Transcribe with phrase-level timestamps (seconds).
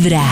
[0.00, 0.24] Vibra.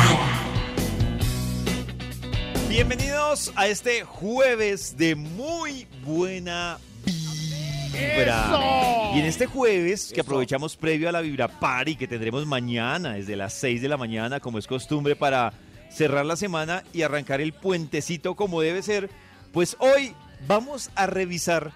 [2.71, 9.12] Bienvenidos a este jueves de muy buena vibra.
[9.15, 13.37] Y en este jueves, que aprovechamos previo a la Vibra Party que tendremos mañana, desde
[13.37, 15.53] las 6 de la mañana, como es costumbre, para
[15.91, 19.11] cerrar la semana y arrancar el puentecito como debe ser,
[19.53, 20.14] pues hoy
[20.46, 21.73] vamos a revisar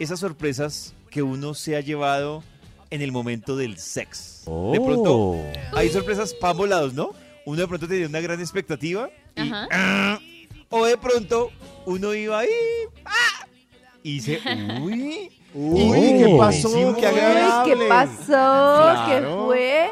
[0.00, 2.42] esas sorpresas que uno se ha llevado
[2.90, 4.42] en el momento del sex.
[4.44, 5.36] De pronto,
[5.72, 7.27] hay sorpresas para ambos lados, ¿no?
[7.48, 9.68] Uno de pronto tenía una gran expectativa y, Ajá.
[9.72, 10.18] ah,
[10.68, 11.50] o de pronto
[11.86, 12.48] uno iba ahí
[13.06, 13.46] ah,
[14.02, 14.38] y dice,
[14.82, 16.68] uy, Uy, ¿qué pasó?
[16.68, 17.74] Uy, ¡Qué ¿qué agradable!
[17.74, 18.26] ¿Qué pasó?
[18.26, 19.08] Claro.
[19.08, 19.90] ¿Qué fue?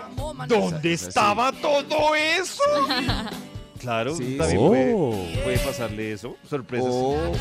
[0.48, 2.62] ¿dónde estaba todo eso?
[3.80, 4.66] Claro, Sí, también sí.
[4.66, 6.88] puede, puede pasarle eso, sorpresas.
[6.90, 7.32] O,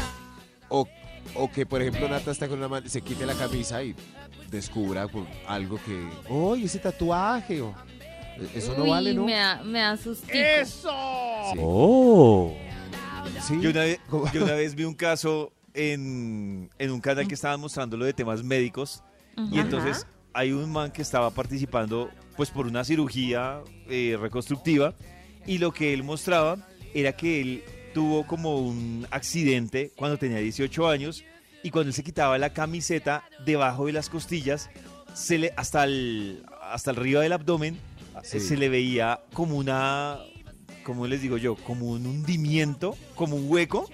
[0.70, 0.88] o,
[1.34, 3.95] o que, por ejemplo, Nata está con una man- se quite la camisa y
[4.52, 5.08] descubra
[5.48, 7.62] algo que, ¡Uy, ese tatuaje!
[7.62, 7.73] o-
[8.53, 9.25] eso no Uy, vale, ¿no?
[9.25, 10.34] Me da, me da sustico.
[10.66, 11.59] Sí.
[13.48, 13.59] Sí.
[13.61, 14.00] Yo una, vez,
[14.33, 18.14] yo una vez vi un caso en, en un canal que estaban mostrando lo de
[18.14, 19.03] temas médicos
[19.52, 24.94] y entonces hay un man que estaba participando pues por una cirugía eh, reconstructiva
[25.45, 26.58] y lo que él mostraba
[26.94, 31.23] era que él tuvo como un accidente cuando tenía 18 años
[31.64, 34.70] y cuando él se quitaba la camiseta debajo de las costillas
[35.14, 37.77] se le hasta el hasta arriba del abdomen
[38.23, 38.39] Sí.
[38.39, 40.17] se le veía como una
[40.83, 43.89] como les digo yo como un hundimiento como un hueco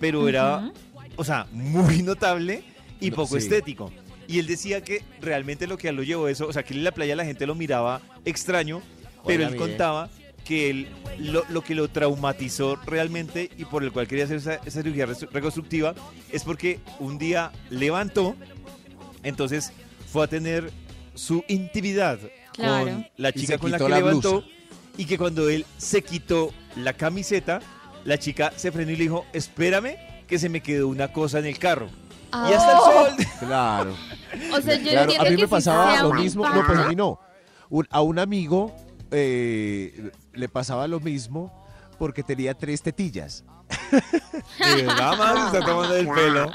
[0.00, 0.70] pero era
[1.16, 2.64] o sea, muy notable
[3.00, 3.44] y No, poco sí.
[3.46, 3.92] estético.
[4.26, 6.74] Y él decía que realmente lo que a él lo llevó eso, o sea, que
[6.74, 8.80] en la playa la gente lo miraba extraño,
[9.26, 10.10] pero Oiga, él contaba
[10.44, 14.54] que él lo, lo que lo traumatizó realmente y por el cual quería hacer esa,
[14.56, 15.94] esa cirugía reconstructiva
[16.32, 18.34] es porque un día levantó,
[19.22, 19.72] entonces
[20.10, 20.70] fue a tener
[21.14, 22.18] su intimidad
[22.54, 22.84] Claro.
[22.86, 24.48] con la chica con la que la levantó blusa.
[24.96, 27.60] y que cuando él se quitó la camiseta,
[28.04, 31.46] la chica se frenó y le dijo, espérame que se me quedó una cosa en
[31.46, 31.88] el carro.
[32.32, 33.26] Ah, Y hasta el sol.
[33.40, 33.96] Claro.
[34.52, 36.48] O sea, yo Claro, a mí que me pasaba lo un mismo.
[36.48, 37.20] No, pues a mí no.
[37.70, 38.74] Un- a un amigo
[39.10, 41.52] eh, le pasaba lo mismo
[41.98, 43.44] porque tenía tres tetillas.
[44.58, 46.50] De verdad, man, se está tomando del pelo.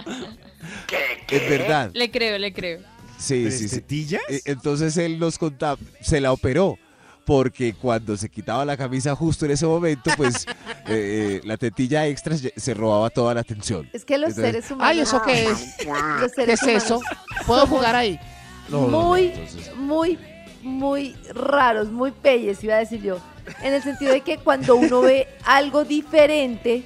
[1.30, 1.92] Es verdad.
[1.94, 2.80] Le creo, le creo.
[3.19, 3.84] Sí, sí, sí.
[4.30, 6.78] Eh, Entonces él nos contaba, se la operó.
[7.25, 10.47] Porque cuando se quitaba la camisa justo en ese momento, pues
[10.88, 13.88] eh, eh, la tetilla extra se- robaba toda la atención.
[13.94, 14.90] Es que los Entonces- seres humanos.
[14.91, 15.85] Ay, ¿eso qué es?
[16.22, 17.00] Los ¿Qué es eso?
[17.46, 18.19] ¿Puedo jugar ahí?
[18.68, 20.18] No, no, no, muy, entonces- muy,
[20.63, 23.19] muy raros, muy peyes, iba a decir yo.
[23.62, 26.84] En el sentido de que cuando uno ve algo diferente,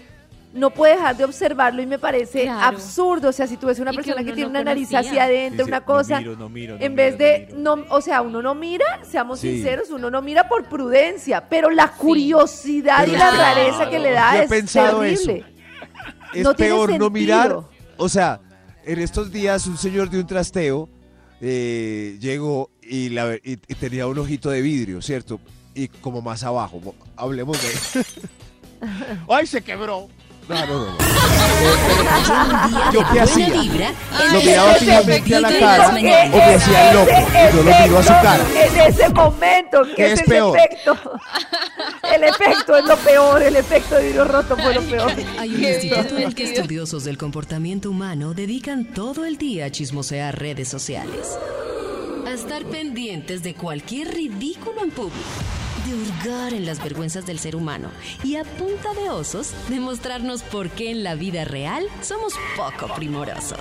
[0.53, 2.61] no puede dejar de observarlo y me parece Claro.
[2.77, 3.29] absurdo.
[3.29, 5.09] O sea, si tú ves una Y persona que, tiene no una nariz conocía.
[5.11, 7.87] hacia adentro, una no cosa, miro, no miro, no en miro, vez de, no miro.
[7.89, 9.51] no, o sea, uno no mira, seamos Sí.
[9.55, 14.11] sinceros, uno no mira por prudencia, pero la curiosidad Pero y la rareza que le
[14.11, 15.25] da Yo he es pensado eso.
[15.25, 15.53] terrible.
[16.33, 17.57] Es tiene peor no mirar.
[17.97, 18.39] O sea,
[18.85, 20.89] en estos días un señor de un trasteo
[21.41, 25.39] eh, llegó y, la- y- y tenía un ojito de vidrio, ¿cierto?
[25.75, 26.79] Y como más abajo.
[26.79, 28.03] Mo- Hablemos de...
[29.29, 30.07] ¡Ay, se quebró!
[30.49, 30.97] No, no, no, no.
[31.63, 33.47] Un día ¿Yo qué hacía?
[34.31, 37.11] Lo miraba el fijamente a la cara o me hacía el loco.
[37.53, 38.45] Yo lo miro a su efecto, cara.
[38.55, 40.57] En ese momento, ¿Qué es peor?
[40.57, 40.97] el efecto.
[42.13, 45.11] El efecto es lo peor, el efecto de vidrio roto fue lo peor.
[45.39, 49.71] Hay un instituto en el que estudiosos del comportamiento humano dedican todo el día a
[49.71, 51.37] chismosear redes sociales.
[52.27, 55.19] A estar pendientes de cualquier ridículo en público.
[55.85, 57.89] De hurgar en las vergüenzas del ser humano.
[58.23, 63.59] Y a punta de osos, demostrarnos por qué en la vida real somos poco primorosos.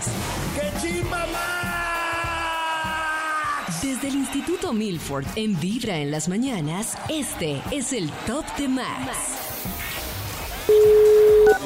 [3.83, 9.17] Desde el Instituto Milford en Vibra en las mañanas, este es el Top de Max.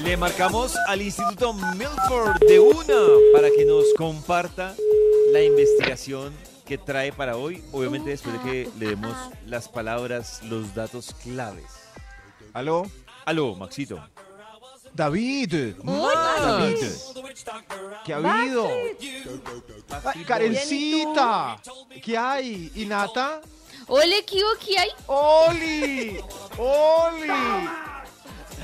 [0.02, 2.94] Le marcamos al Instituto Milford de una
[3.32, 4.74] para que nos comparta
[5.32, 6.32] la investigación
[6.66, 7.64] que trae para hoy.
[7.72, 9.16] Obviamente después de que le demos
[9.46, 11.64] las palabras, los datos claves.
[12.52, 12.86] ¿Aló?
[13.24, 14.02] Aló, Maxito.
[14.92, 15.76] David.
[15.82, 16.10] Max.
[16.42, 16.76] David.
[18.04, 18.68] ¿Qué ha habido?
[20.04, 21.60] Ay, Karencita,
[22.02, 22.72] ¿qué hay?
[22.74, 23.40] ¿Y Nata?
[23.88, 24.58] Ole, ¿qué hubo?
[24.58, 24.88] ¿Qué hay?
[25.06, 26.18] ¡Oli!
[26.58, 27.68] ¡Oli!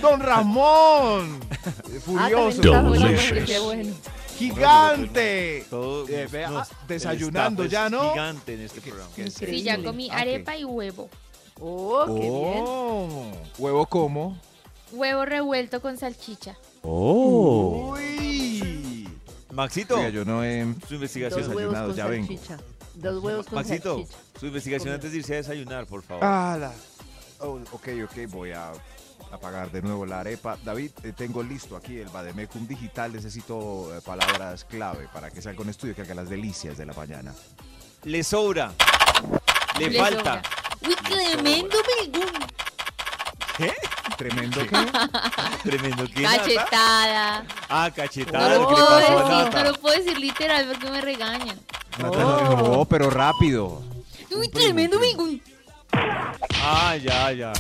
[0.01, 1.41] ¡Don Ramón!
[2.05, 2.75] Furioso.
[2.75, 3.47] Ah, Delicious.
[3.47, 3.95] Qué bueno.
[4.39, 5.65] ¡Gigante!
[5.71, 8.11] Todo Eh, vea, nos- ah, desayunando ya, ¿no?
[8.13, 9.11] Gigante en este programa.
[9.31, 11.09] Sí, ya comí Ah, arepa y huevo.
[11.61, 12.65] Oh, qué bien.
[12.67, 14.37] Oh, ¿Huevo cómo?
[14.93, 16.57] Huevo revuelto con salchicha.
[17.83, 19.09] ¡Uy!
[19.53, 21.41] Maxito, Oiga, yo no he su investigación.
[21.43, 22.27] Dos huevos desayunado, con ya vengo.
[22.27, 22.59] salchicha.
[22.95, 24.19] Dos huevos con Maxito, salchicha.
[24.41, 26.25] su investigación antes de irse a desayunar, por favor.
[26.25, 26.73] ¡Hala!
[27.41, 28.73] Oh, ok, ok, voy a
[29.33, 30.57] apagar de nuevo la arepa.
[30.65, 33.13] David, eh, tengo listo aquí el Bademecum digital.
[33.13, 36.93] Necesito eh, palabras clave para que salga un estudio que haga las delicias de la
[36.93, 37.35] mañana.
[38.05, 38.73] Le sobra.
[39.79, 40.43] Le, Le falta.
[40.43, 40.43] sobra.
[40.87, 42.31] Uy, tremendo bilgún.
[43.57, 43.73] ¿Qué?
[44.17, 44.91] Tremendo que.
[45.63, 46.05] Tremendo.
[46.15, 46.39] ¿Qué, Nata?
[46.39, 47.45] Cachetada.
[47.69, 48.55] Ah, No cachetada.
[48.59, 51.61] lo ¿Qué puedo decir, no lo puedo decir literal porque me regañan.
[51.99, 53.83] No, no, pero rápido.
[54.31, 55.43] Uy, tremendo bilgún.
[56.63, 57.53] Ah, ya, ya.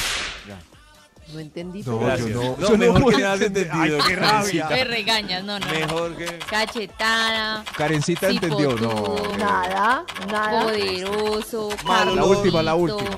[1.32, 1.82] No entendí.
[1.84, 2.29] No, Gracias.
[2.29, 3.73] yo no- No, yo no mejor puedo que nada entendido.
[3.81, 4.67] Ay, qué rabia.
[4.69, 5.67] Me regañas, no, no.
[5.67, 5.73] no.
[5.73, 6.38] Mejor que.
[6.38, 9.37] Cachetada, Karencita Sí, entendió, no.
[9.38, 10.62] Nada, nada.
[10.64, 13.11] poderoso, Malo, La última, la última.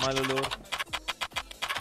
[0.00, 0.48] Mal olor.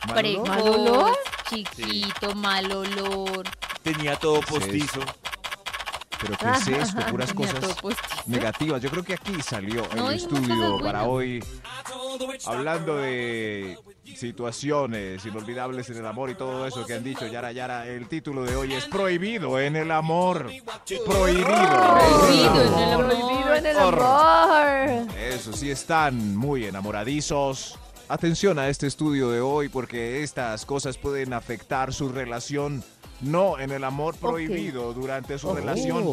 [0.08, 0.48] ¿Mal olor?
[0.48, 1.18] ¿Mal olor?
[1.18, 1.18] precoz,
[1.50, 3.44] chiquito, mal olor.
[3.84, 5.00] Tenía todo postizo.
[6.22, 7.02] Pero ¿qué es esto?
[7.10, 7.76] Puras cosas
[8.28, 8.82] negativas.
[8.82, 11.44] Yo creo que aquí salió el estudio para hoy.
[12.46, 13.78] Hablando de
[14.16, 18.44] situaciones inolvidables en el amor y todo eso que han dicho Yara Yara, el título
[18.44, 20.52] de hoy es Prohibido en el amor.
[21.06, 21.46] Prohibido.
[21.48, 23.06] Prohibido en el amor.
[23.08, 25.18] Prohibido en el amor.
[25.18, 27.80] Eso sí están muy enamoradizos.
[28.10, 32.84] Atención a este estudio de hoy porque estas cosas pueden afectar su relación.
[33.22, 36.04] No en el amor prohibido durante su relación.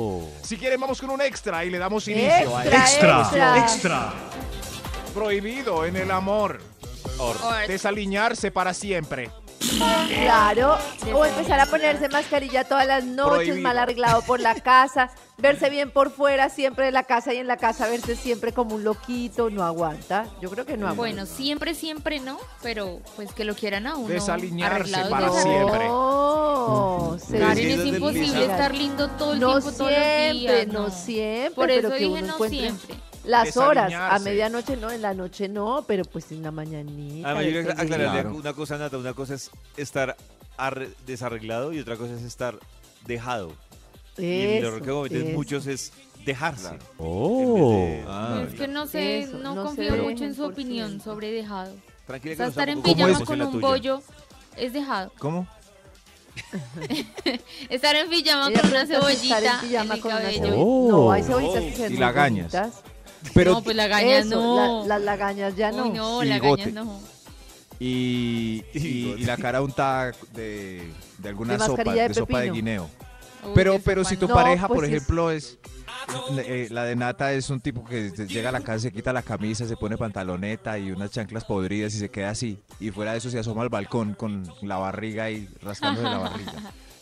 [0.43, 3.59] Si quieren, vamos con un extra y le damos inicio a Extra, este.
[3.61, 4.13] extra.
[5.15, 6.61] Prohibido en el amor.
[7.19, 9.31] Or- Desaliñarse para siempre.
[9.59, 10.77] Claro.
[11.15, 13.63] O empezar a ponerse mascarilla todas las noches, Prohibido.
[13.63, 17.47] mal arreglado por la casa, verse bien por fuera siempre de la casa y en
[17.47, 20.27] la casa verse siempre como un loquito, no aguanta.
[20.41, 20.97] Yo creo que no aguanta.
[20.99, 24.09] Bueno, siempre, siempre no, pero pues que lo quieran a uno.
[24.09, 25.89] Desaliñarse arreglado para siempre.
[25.89, 30.33] No, se Karen, es imposible estar lindo todo el no tiempo, todos los siempre,
[30.67, 30.67] días.
[30.69, 31.51] no siempre.
[31.55, 32.97] Por pero eso que dije uno no encuentre siempre.
[33.29, 37.29] Las horas, a medianoche no, en la noche no, pero pues en la mañanita.
[37.29, 37.83] Además, yo quiero depende.
[37.95, 38.37] aclararle Claro.
[38.37, 38.97] una cosa, Nata.
[38.99, 40.17] Una cosa es estar
[40.57, 42.59] arre- desarreglado y otra cosa es estar
[43.07, 43.53] dejado.
[44.17, 45.37] y el error que cometen eso.
[45.37, 45.93] muchos es
[46.25, 46.77] dejarse.
[46.99, 47.71] Oh.
[47.73, 50.53] De- Ah, es que no sé, Eso, no, no confío mucho en su 100%.
[50.53, 51.73] opinión sobre dejado.
[52.07, 53.27] Tranquila O que sea, no estar en estamos ¿Cómo pijama es?
[53.29, 53.67] con un tuya.
[53.69, 54.03] bollo
[54.57, 55.13] es dejado.
[55.19, 55.47] ¿Cómo?
[57.69, 60.55] Estar en pijama con una si estar en cebollita en pijama una.
[60.57, 60.89] Oh.
[60.89, 61.89] No, hay cebollitas que Oh.
[61.89, 62.53] se Y lagañas.
[63.35, 64.81] Pero, no, pues lagañas Eso, no.
[64.87, 65.85] la- las lagañas ya no.
[65.85, 67.01] Uy, no, Y lagañas no.
[67.81, 68.79] y, y,
[69.19, 72.55] y la cara untada de, de alguna De sopa, de de sopa de pepino.
[72.55, 72.91] guineo.
[73.45, 75.59] Uy, Pero, pero si tu No, pareja, por pues es- ejemplo, es...
[76.39, 79.23] eh, la de Nata es un tipo que llega a la casa, se quita la
[79.23, 82.59] camisa, se pone pantaloneta y unas chanclas podridas y se queda así.
[82.81, 86.53] Y fuera de eso se asoma al balcón con la barriga ahí rascándose la barriga.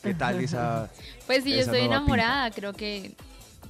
[0.02, 0.90] ¿Qué tal esa...?
[1.26, 3.16] Pues si yo estoy enamorada, creo que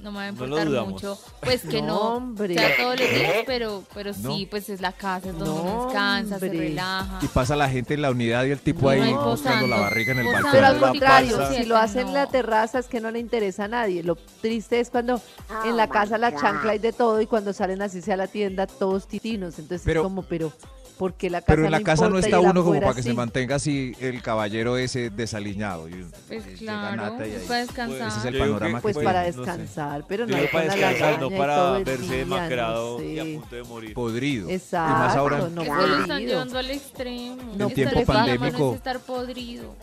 [0.01, 1.17] no me va a importar mucho.
[1.41, 2.53] Pues que No, no, hombre.
[2.53, 4.35] sea todos los días, pero, pero No.
[4.35, 7.19] sí, pues es la casa, es donde No, uno descansa, se relaja.
[7.21, 10.13] Y pasa la gente en la unidad y el tipo No, ahí mostrando la barriga
[10.13, 10.51] en el balcón.
[10.51, 13.67] Pero al contrario, si lo hace en la terraza es que no le interesa a
[13.67, 14.03] nadie.
[14.03, 15.21] Lo triste es cuando
[15.65, 18.27] en la casa la chancla hay de todo y cuando salen así sea a la
[18.27, 19.59] tienda todos titinos.
[19.59, 20.51] Entonces Pero- es como, pero
[20.97, 23.03] ¿por qué la casa Pero en la casa no y está uno como para que
[23.03, 23.15] se sí?
[23.15, 25.87] mantenga así el caballero ese desaliñado.
[25.87, 28.07] Y, Pues llega claro, Nata y ahí- para descansar.
[28.07, 29.37] Ese es el panorama que- Pues que para no sé.
[29.39, 33.33] descansar, pero no para descansar, no y para verse día, no demacrado y a sé.
[33.35, 33.93] punto de morir.
[33.93, 34.49] podrido.
[34.49, 36.17] Exacto, y más ahora no es lo están podrido.
[36.31, 37.37] llevando al extremo.
[37.57, 38.73] No, tiempo pandémico.
[38.75, 39.75] Estar podrido.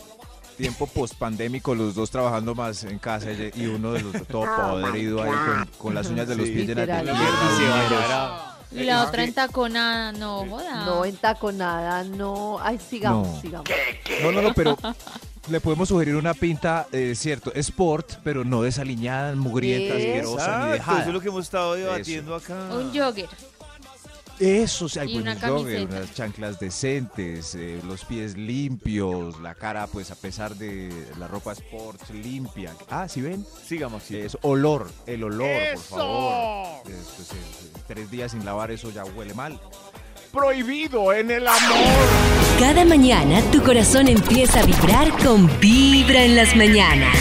[0.57, 4.25] tiempo post pandémico, los dos trabajando más en casa y y uno de los dos
[4.27, 6.53] todo podrido ahí con, con las uñas de los Sí.
[6.53, 8.44] pies llenas de mierda.
[8.71, 10.85] Y se y la otra entaconada, no, joda.
[10.85, 12.57] No en taconada, no.
[12.61, 13.41] Ay, sigamos, No.
[13.41, 13.69] sigamos.
[14.21, 14.77] No, no, no, pero
[15.49, 20.71] le podemos sugerir una pinta, eh, cierto, sport, pero no desaliñada, mugrienta, asquerosa, ni Exacto,
[20.73, 20.99] dejada.
[20.99, 22.55] eso es lo que hemos estado debatiendo acá.
[22.73, 23.29] Un jogger.
[24.39, 29.87] Eso, sí, hay una buenos joggers, unas chanclas decentes, eh, los pies limpios, la cara,
[29.87, 32.73] pues a pesar de la ropa sport limpia.
[32.89, 33.45] Ah, ¿sí ven?
[33.65, 34.17] Sigamos, sí.
[34.17, 36.67] Eso, olor, el olor, por favor.
[36.89, 37.29] Es- pues,
[37.87, 39.57] tres días sin lavar eso ya huele mal.
[40.33, 41.79] Prohibido en el amor.
[42.59, 47.15] Cada mañana tu corazón empieza a vibrar con Vibra en las mañanas.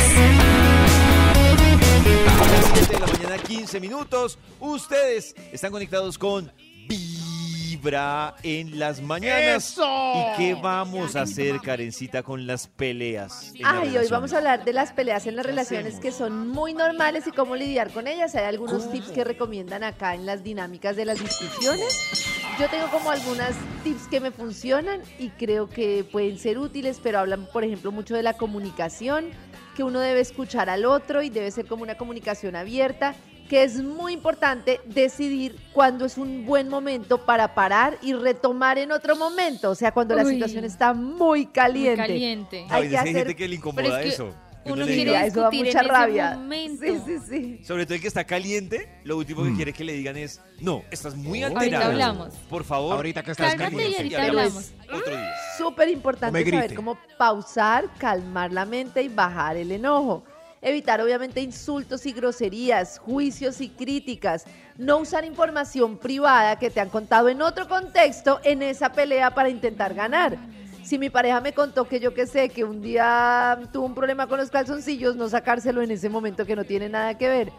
[2.74, 4.36] Siete de la mañana, 15 minutos.
[4.58, 6.50] Ustedes están conectados con
[6.88, 9.76] Vibra en las mañanas.
[9.78, 13.52] ¿Y qué vamos a hacer, Karencita, con las peleas?
[13.54, 16.48] en la Ay, hoy vamos a hablar de las peleas en las relaciones que son
[16.48, 18.34] muy normales y cómo lidiar con ellas.
[18.34, 22.26] Hay algunos tips que recomiendan acá en las dinámicas de las discusiones.
[22.58, 27.18] Yo tengo como algunas tips que me funcionan y creo que pueden ser útiles, pero
[27.18, 29.30] hablan, por ejemplo, mucho de la comunicación,
[29.76, 33.14] que uno debe escuchar al otro y debe ser como una comunicación abierta
[33.48, 38.90] que es muy importante decidir cuándo es un buen momento para parar y retomar en
[38.92, 39.70] otro momento.
[39.70, 41.96] O sea, cuando la situación está muy Muy caliente.
[41.96, 42.66] caliente.
[42.70, 44.34] Hay Ay, que que hay hacer- gente que le incomoda es que eso.
[44.66, 46.30] uno quiere diga- eso da discutir mucha en rabia.
[46.36, 46.84] momento.
[46.86, 47.64] Sí, sí, sí.
[47.64, 50.82] Sobre todo el que está caliente, lo último que quiere que le digan es, no,
[50.90, 51.48] estás muy Oh.
[51.48, 51.84] alterado.
[51.84, 52.34] Ahorita hablamos.
[52.48, 52.96] Por favor.
[52.96, 53.96] Ahorita que estás y caliente.
[53.98, 54.72] ahorita ya hablamos.
[54.90, 55.34] Otro día.
[55.58, 60.24] Súper importante saber cómo pausar, calmar la mente y bajar el enojo.
[60.64, 64.46] Evitar obviamente insultos y groserías, juicios y críticas.
[64.78, 69.50] No usar información privada que te han contado en otro contexto en esa pelea para
[69.50, 70.38] intentar ganar.
[70.82, 74.26] Si mi pareja me contó que yo que sé, que un día tuvo un problema
[74.26, 77.52] con los calzoncillos, no sacárselo en ese momento que no tiene nada que ver.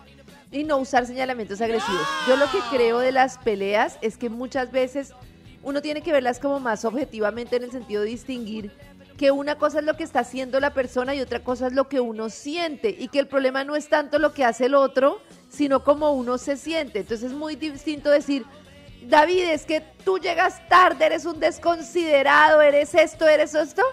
[0.52, 2.08] Y no usar señalamientos agresivos.
[2.28, 5.14] Yo lo que creo de las peleas es que muchas veces
[5.62, 8.72] uno tiene que verlas como más objetivamente en el sentido de distinguir
[9.18, 11.88] que una cosa es lo que está haciendo la persona y otra cosa es lo
[11.88, 15.22] que uno siente y que el problema no es tanto lo que hace el otro,
[15.50, 17.00] sino cómo uno se siente.
[17.00, 18.46] Entonces es muy distinto decir,
[19.04, 23.84] David, es que tú llegas tarde, eres un desconsiderado, eres esto, eres esto,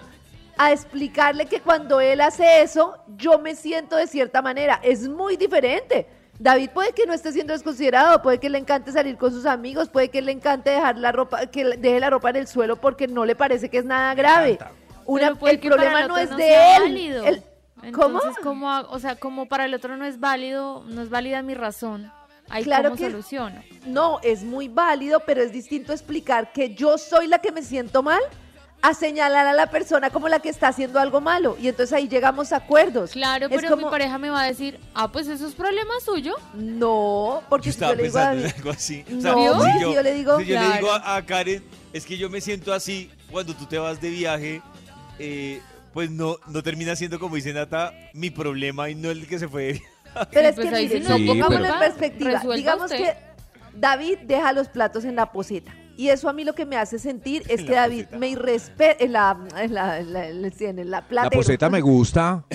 [0.57, 4.79] a explicarle que cuando él hace eso, yo me siento de cierta manera.
[4.83, 6.07] Es muy diferente.
[6.39, 9.89] David puede que no esté siendo desconsiderado, puede que le encante salir con sus amigos,
[9.89, 13.07] puede que le encante dejar la ropa, que deje la ropa en el suelo porque
[13.07, 14.57] no le parece que es nada grave.
[15.05, 16.83] Una, Pero puede el problema el no es no de sea él.
[16.83, 17.25] válido.
[17.25, 17.43] El-
[17.91, 18.19] ¿Cómo?
[18.19, 21.41] Entonces, como, a- o sea, como para el otro no es válido, no es válida
[21.41, 22.09] mi razón,
[22.49, 23.61] ahí Claro cómo que- soluciono.
[23.85, 28.01] No, es muy válido, pero es distinto explicar que yo soy la que me siento
[28.01, 28.21] mal
[28.81, 31.57] a señalar a la persona como la que está haciendo algo malo.
[31.59, 33.11] Y entonces ahí llegamos a acuerdos.
[33.11, 36.35] Claro, Es pero mi pareja me va a decir, ah, pues eso es problema suyo.
[36.53, 39.03] No, porque Yo si estaba yo le digo a en algo así.
[39.09, 42.05] No, si porque si yo le digo- si yo le digo a, a Karen, es
[42.05, 44.61] que yo me siento así cuando tú te vas de viaje,
[45.19, 45.61] eh,
[45.93, 49.47] pues no, no termina siendo, como dice Nata, mi problema y no el que se
[49.47, 49.81] fue.
[50.31, 52.55] Pero es pues que miren, sí no, pongámoslo pero- en perspectiva.
[52.55, 52.97] Digamos usted.
[53.03, 53.17] que
[53.75, 55.73] David deja los platos en la poseta.
[55.95, 58.17] Y eso a mí lo que me hace sentir es que David poseta.
[58.17, 61.39] me irrespeta en la, en la, en la, en la- sí, en la La platero.
[61.39, 62.43] poseta me gusta.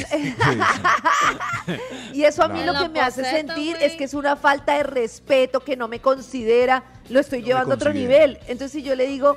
[2.12, 4.82] Y eso a mí lo que me hace sentir es que es una falta de
[4.82, 8.38] respeto, que no me considera, lo estoy No llevando a otro nivel.
[8.48, 9.36] Entonces si yo le digo,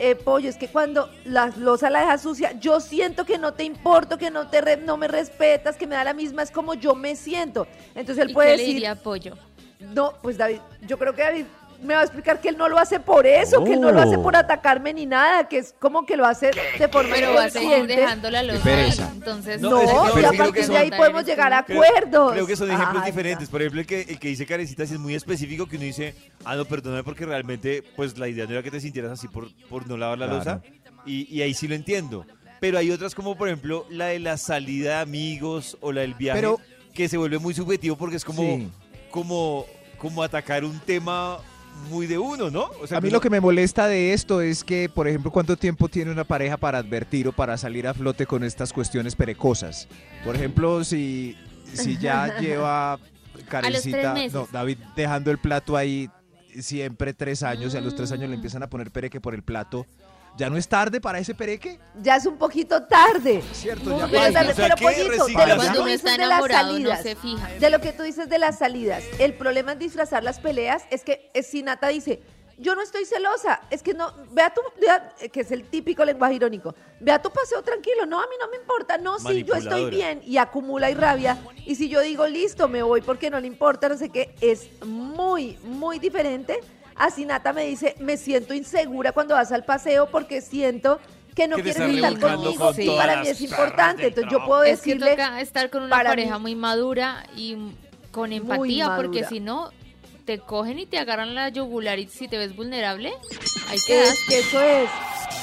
[0.00, 3.64] eh, pollo, es que cuando la losa la deja sucia, yo siento que no te
[3.64, 6.74] importo, que no, te re- no me respetas, que me da la misma, es como
[6.74, 7.66] yo me siento.
[7.94, 9.34] Entonces él ¿Y puede qué le decir, diría apoyo?
[9.94, 11.44] no, pues David, yo creo que David
[11.82, 14.00] me va a explicar que él no lo hace por eso, que él no lo
[14.00, 14.22] hace Oh.
[14.22, 17.50] por atacarme ni nada, que es como que lo hace de forma Pero va a
[17.50, 18.00] seguir inconsciente.
[18.02, 19.06] dejando la losa pereza.
[19.06, 21.64] ahí, Entonces, No, No, es que- no, y a partir de ahí podemos llegar a
[21.64, 22.32] Creo- acuerdos.
[22.32, 23.48] Creo que son ejemplos Ay, diferentes.
[23.48, 23.50] ya.
[23.50, 26.14] Por ejemplo, el que, el que dice Karencita sí es muy específico, que uno dice,
[26.44, 29.48] ah, no, perdóname porque realmente, pues la idea no era que te sintieras así por,
[29.68, 30.38] por no lavar la Claro.
[30.38, 30.62] losa.
[31.06, 32.26] Y, y ahí sí lo entiendo.
[32.60, 36.14] Pero hay otras como, por ejemplo, la de la salida de amigos o la del
[36.14, 36.60] viaje, Pero-
[36.92, 38.68] que se vuelve muy subjetivo porque es como, Sí.
[39.10, 39.64] como,
[39.96, 41.38] como atacar un tema
[41.88, 42.70] muy de uno, ¿no?
[42.80, 45.56] O sea, A mí lo que me molesta de esto es que, por ejemplo, cuánto
[45.56, 49.88] tiempo tiene una pareja para advertir o para salir a flote con estas cuestiones perecosas.
[50.24, 51.36] Por ejemplo, si,
[51.72, 52.98] si ya lleva
[53.48, 56.08] Karencita, no, David dejando el plato ahí
[56.58, 59.42] siempre tres años y a los tres años le empiezan a poner pereque por el
[59.42, 59.86] plato,
[60.40, 61.78] ¿ya no es tarde para ese pereque?
[62.02, 63.42] Ya es un poquito tarde.
[63.52, 64.06] Cierto, Muy ya.
[64.06, 64.32] Pero, pasa.
[64.32, 67.02] tal- O sea, pero, ¿qué Pollito, de lo que tú dices de las no salidas,
[67.02, 67.48] se fija.
[67.60, 71.04] de lo que tú dices de las salidas, el problema en disfrazar las peleas es
[71.04, 72.22] que si Nata dice,
[72.56, 76.34] yo no estoy celosa, es que no, vea tu, vea, que es el típico lenguaje
[76.34, 79.90] irónico, vea tu paseo tranquilo, no, a mí no me importa, no, sí, yo estoy
[79.90, 83.46] bien, y acumula y rabia, y si yo digo, listo, me voy porque no le
[83.46, 86.60] importa, no sé qué, es muy, muy diferente.
[87.00, 91.00] Así Nata me dice, me siento insegura cuando vas al paseo porque siento
[91.34, 94.06] que no Que está estar conmigo con todas para mí es importante.
[94.08, 97.56] Entonces yo puedo Es que decirle, toca estar con una pareja mí- muy madura y
[98.10, 99.70] con empatía, porque si no,
[100.26, 103.12] te cogen y te agarran la yugular y si te ves vulnerable,
[103.68, 104.18] ahí es quedas.
[104.28, 104.90] que eso es.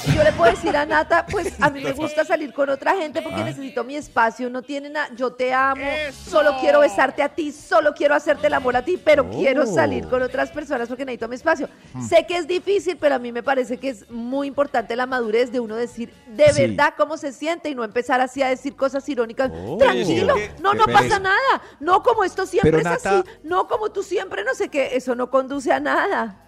[0.06, 2.94] Y yo le puedo decir a Nata, pues a mí me gusta salir con otra
[2.96, 7.28] gente porque necesito mi espacio, no tiene nada, yo te amo, solo quiero besarte a
[7.28, 11.04] ti, solo quiero hacerte el amor a ti, pero quiero salir con otras personas porque
[11.04, 11.68] necesito mi espacio.
[12.08, 15.50] Sé que es difícil, pero a mí me parece que es muy importante la madurez
[15.52, 16.62] de uno decir de Sí.
[16.66, 19.50] verdad cómo se siente y no empezar así a decir cosas irónicas.
[19.54, 19.76] Oh.
[19.78, 23.90] Tranquilo, no, no pasa nada, no como esto siempre Pero, es Nata- así, no como
[23.90, 26.44] tú siempre no sé qué, eso no conduce a nada.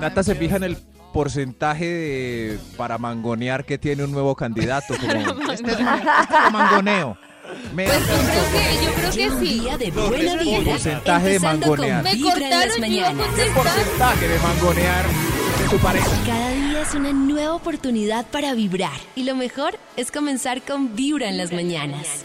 [0.00, 0.76] Nata se fija en el
[1.14, 4.94] porcentaje de, para mangonear que tiene un nuevo candidato.
[5.00, 5.12] Como,
[5.52, 7.16] este, es un- este mangoneo.
[7.72, 9.60] Me- Pues yo creo que, yo creo que sí.
[9.60, 12.02] día de buena vibra, porcentaje de mangonear.
[12.02, 13.54] Me cortaron y contestar.
[13.54, 16.08] porcentaje de mangonear de su pareja.
[16.26, 18.98] Cada día es una nueva oportunidad para vibrar.
[19.14, 22.24] Y lo mejor es comenzar con Vibra en las mañanas.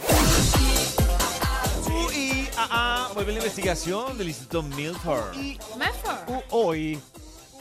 [1.88, 5.36] Uy, ah, ah, vuelve la investigación del Instituto Milford.
[5.78, 6.18] Mejor.
[6.28, 7.00] Uh, hoy,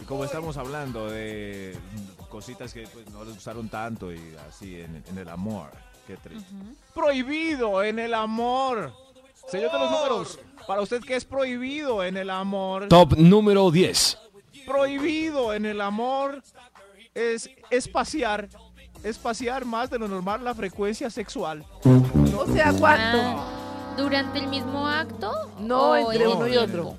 [0.06, 1.76] como estamos hablando de
[2.28, 5.70] cositas que pues, no les gustaron tanto y así en, en el amor,
[6.06, 6.48] qué triste.
[6.94, 8.92] Prohibido en el amor.
[9.48, 12.88] Señor de los números, para usted qué es prohibido en el amor.
[12.88, 14.18] Top número 10.
[14.66, 16.42] Prohibido en el amor
[17.14, 18.48] es espaciar,
[19.02, 21.64] espaciar más de lo normal la frecuencia sexual.
[22.36, 23.18] O sea, ¿cuánto?
[23.20, 25.50] Ah, ¿Durante el mismo acto?
[25.58, 26.98] No, entre en uno y otro.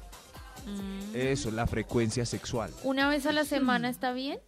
[1.11, 2.71] Mm, Eso, la frecuencia sexual.
[2.83, 4.39] ¿Una vez a la semana está bien?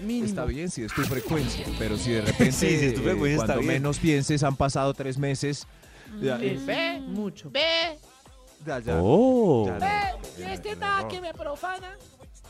[0.00, 0.26] Mínimo.
[0.26, 3.04] Está bien si es tu frecuencia, pero si de repente Sí, si es tu eh,
[3.04, 3.82] frecuencia, está cuando bien.
[3.82, 5.66] menos pienses han pasado tres meses.
[6.20, 7.50] ya, eh, Ve, mucho.
[8.66, 9.66] ya, ya, Oh.
[9.66, 9.86] ya no,
[10.44, 11.96] eh, Este nada que me profana.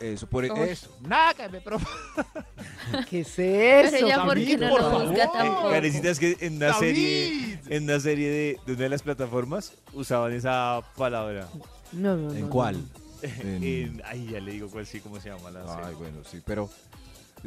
[0.00, 0.50] Eso, por Uy.
[0.68, 0.90] eso.
[1.00, 2.26] Nada que me profana.
[3.08, 3.96] ¿Qué es Pero eso?
[4.06, 5.08] ella, ¿por qué David, no por lo favor.
[5.08, 5.70] juzga tampoco?
[5.70, 6.78] Karencita, es que en una David.
[6.80, 11.48] serie, en una serie de, de una de las plataformas usaban esa palabra.
[11.92, 12.34] No, no, no.
[12.34, 12.76] ¿En no, cuál?
[12.82, 13.05] no.
[13.22, 15.94] En- En- ay, ya le digo cuál sí, cómo se llama la Ay, serie.
[15.98, 16.68] bueno, sí, pero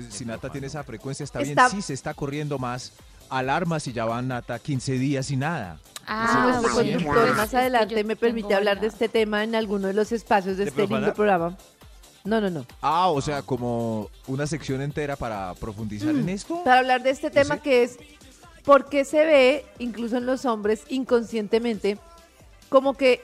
[0.09, 1.81] si Nata tiene esa frecuencia, está, Está- bien.
[1.81, 2.93] Sí, se está corriendo más.
[3.29, 5.79] Alarmas y ya van Nata 15 días y nada.
[6.07, 9.87] Ah, Nuestro bueno, conductor pues, más adelante me permite hablar de este tema en alguno
[9.87, 11.55] de los espacios de ¿De este lindo programa.
[12.23, 12.65] No, no, no.
[12.81, 16.63] Ah, o sea, como una sección entera para profundizar en esto.
[16.63, 17.61] Para hablar de este tema Sí.
[17.61, 17.97] que es
[18.65, 21.99] por qué se ve, incluso en los hombres, inconscientemente,
[22.69, 23.21] como que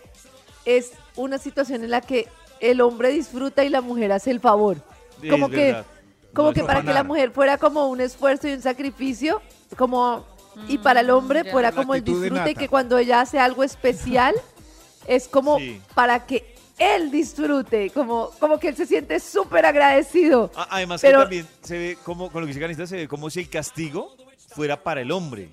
[0.66, 2.28] es una situación en la que
[2.60, 4.78] el hombre disfruta y la mujer hace el favor.
[5.22, 5.86] Sí, Como que, verdad.
[6.34, 9.42] como No que para que la mujer fuera como un esfuerzo y un sacrificio,
[9.78, 10.26] como
[10.68, 11.52] y para el hombre ya.
[11.52, 14.34] fuera La como el disfrute y que cuando ella hace algo especial
[15.08, 15.82] es como Sí.
[15.94, 20.52] para que él disfrute, como, como que él se siente súper agradecido.
[20.56, 23.08] Ah, Además Pero- que también se ve como, con lo que dice Karencita, se ve
[23.08, 24.16] como si el castigo
[24.50, 25.50] fuera para el hombre.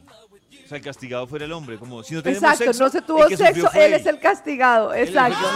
[0.72, 1.78] Sea, el castigado fuera el hombre.
[1.78, 4.92] Como si no tenemos Exacto, sexo, no se tuvo el sexo, él es el castigado,
[4.94, 5.46] Él es el que exacto.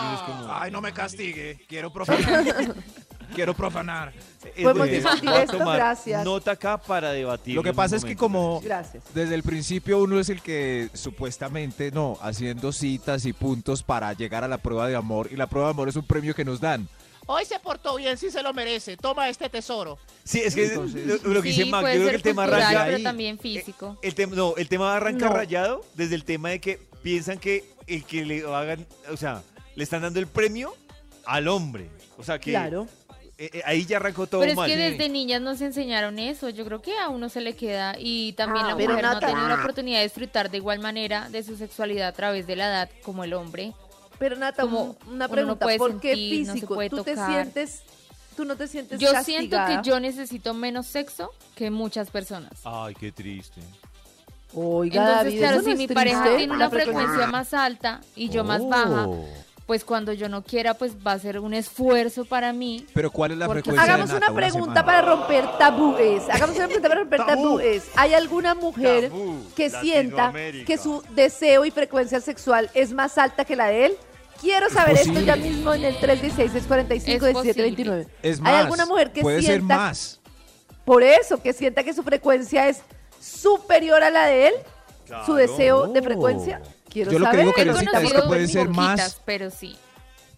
[0.00, 1.64] uno es como- Ay, no me castigue.
[1.68, 2.44] Quiero profanar.
[3.34, 4.12] Quiero profanar.
[4.62, 6.24] Podemos de- discutir esto, gracias.
[6.24, 7.54] Nota acá para debatir.
[7.54, 9.04] Lo que pasa es que como Gracias.
[9.14, 14.44] desde el principio uno es el que supuestamente, no, haciendo citas y puntos para llegar
[14.44, 15.28] a la prueba de amor.
[15.30, 16.88] Y la prueba de amor es un premio que nos dan.
[17.30, 18.96] Hoy se portó bien, sí se lo merece.
[18.96, 19.98] Toma este tesoro.
[20.24, 22.44] Sí, es que Entonces- lo, lo que dice Sí, Mac, yo creo que el tema
[22.44, 23.98] arranca pero también físico.
[24.02, 25.34] El tema, no, el tema arranca No.
[25.34, 29.42] rayado desde el tema de que piensan que el que le hagan, o sea,
[29.74, 30.74] le están dando el premio
[31.26, 31.90] al hombre.
[32.16, 32.88] O sea que Claro.
[33.36, 34.68] eh, eh, ahí ya arrancó todo Pero es mal.
[34.70, 36.48] que desde niñas nos enseñaron eso.
[36.48, 37.94] Yo creo que a uno se le queda.
[37.98, 41.28] Y también Ah, la mujer no ha tenido la oportunidad de disfrutar de igual manera
[41.28, 43.74] de su sexualidad a través de la edad como el hombre.
[44.18, 46.74] Pero Nata, Como una no pregunta, puede ¿por qué sentir, no físico?
[46.74, 47.82] puede ¿Tú te sientes,
[48.36, 49.66] tú no te sientes Yo castigada?
[49.68, 52.52] siento que yo necesito menos sexo que muchas personas.
[52.64, 53.60] Ay, qué triste.
[54.54, 56.38] Oiga, Entonces, David, claro, ¿eso si no mi pareja triste?
[56.38, 59.06] tiene La una frecuencia más alta y yo más baja,
[59.66, 62.86] pues cuando yo no quiera, pues va a ser un esfuerzo para mí.
[62.94, 64.30] Pero ¿cuál es la Porque- frecuencia de Hagamos Nata?
[64.32, 66.22] una pregunta para romper tabúes.
[66.30, 67.42] Hagamos una pregunta para romper Tabú.
[67.58, 67.84] tabúes.
[67.94, 70.32] ¿Hay alguna mujer Tabú, que sienta
[70.66, 73.96] que su deseo y frecuencia sexual es más alta que la de él?
[74.40, 78.06] Quiero saber esto ya mismo en el 316-645-1729.
[78.22, 80.20] Es ¿Hay más, alguna mujer que puede ser sienta más.
[80.84, 82.82] por eso, que sienta que su frecuencia es
[83.20, 84.54] superior a la de él?
[85.26, 86.60] ¿Su deseo de frecuencia?
[86.90, 87.40] Quiero Yo lo que saber.
[87.40, 89.20] digo, Karencita, es que pueden ser más.
[89.24, 89.76] pero sí.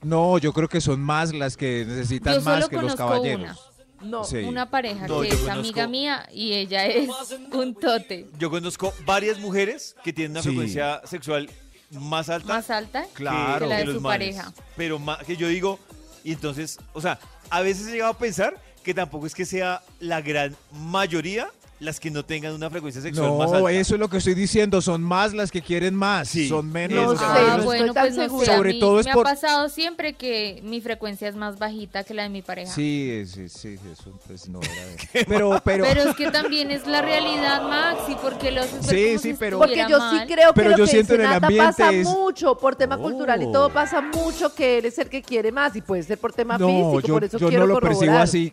[0.03, 3.13] No, yo creo que son más las que necesitan Yo más solo que los conozco
[3.15, 3.67] caballeros.
[4.01, 4.25] No.
[4.25, 4.39] Sí.
[4.39, 7.11] Una pareja No, que es conozco- amiga mía y ella es
[7.53, 10.49] un tote Yo conozco varias mujeres que tienen una Sí.
[10.49, 11.51] frecuencia sexual
[11.91, 13.67] más alta más alta Claro.
[13.67, 14.37] que la de los su manes.
[14.37, 14.53] pareja.
[14.77, 15.79] Pero ma- que yo digo,
[16.25, 17.19] y entonces, o sea,
[17.51, 21.51] a veces he llegado a pensar que tampoco es que sea la gran mayoría
[21.81, 23.73] las que no tengan una frecuencia sexual más No, alta.
[23.73, 24.81] eso es lo que estoy diciendo.
[24.83, 26.29] Son más las que quieren más.
[26.29, 26.47] Sí.
[26.49, 27.05] Son menos.
[27.05, 29.07] No sé, Ah, no bueno, estoy tan pues no sé, a Sobre mí todo es
[29.07, 32.43] me por- ha pasado siempre que mi frecuencia es más bajita que la de mi
[32.43, 32.71] pareja.
[32.73, 36.87] Sí, sí, sí, eso pues no era de- Pero, pero, Pero es que también es
[36.87, 40.77] la realidad, Maxi, porque los Sí, sí, pero- Porque yo sí creo que Pero lo
[40.77, 43.53] yo que siento dice en el ambiente pasa es- mucho por tema cultural y Oh.
[43.53, 46.59] todo pasa mucho que él es el que quiere más y puede ser por tema
[46.59, 48.53] no, físico, yo, por eso yo quiero no lo percibo así.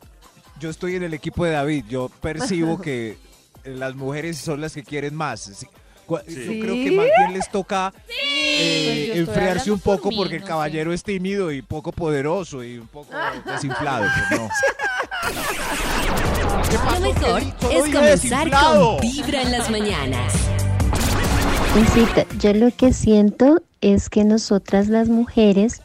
[0.59, 1.85] Yo estoy en el equipo de David.
[1.89, 3.17] Yo percibo que
[3.63, 5.41] las mujeres son las que quieren más.
[5.41, 5.67] Sí.
[6.09, 6.15] Yo
[6.61, 10.41] creo que más bien les toca eh, Pues enfriarse un poco por mí, porque el
[10.41, 13.09] no caballero es tímido y poco poderoso y un poco
[13.45, 14.05] desinflado.
[14.29, 14.47] pues no.
[16.93, 17.53] Lo mejor es
[17.93, 18.91] comenzar desinflado.
[18.97, 20.33] con Vibra en las mañanas.
[21.73, 25.81] Cosita, yo lo que siento es que nosotras las mujeres,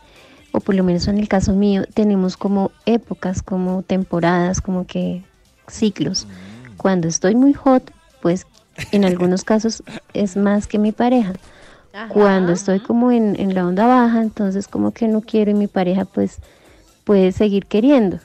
[0.52, 5.22] o por lo menos en el caso mío, tenemos como épocas, como temporadas, como que
[5.68, 6.26] ciclos.
[6.76, 8.46] Cuando estoy muy hot, pues
[8.92, 9.82] en algunos casos
[10.14, 11.32] es más que mi pareja.
[11.92, 12.08] Ajá.
[12.08, 15.66] Cuando estoy como en, en la onda baja, entonces como que no quiero y mi
[15.66, 16.38] pareja pues
[17.04, 18.18] puede seguir queriendo.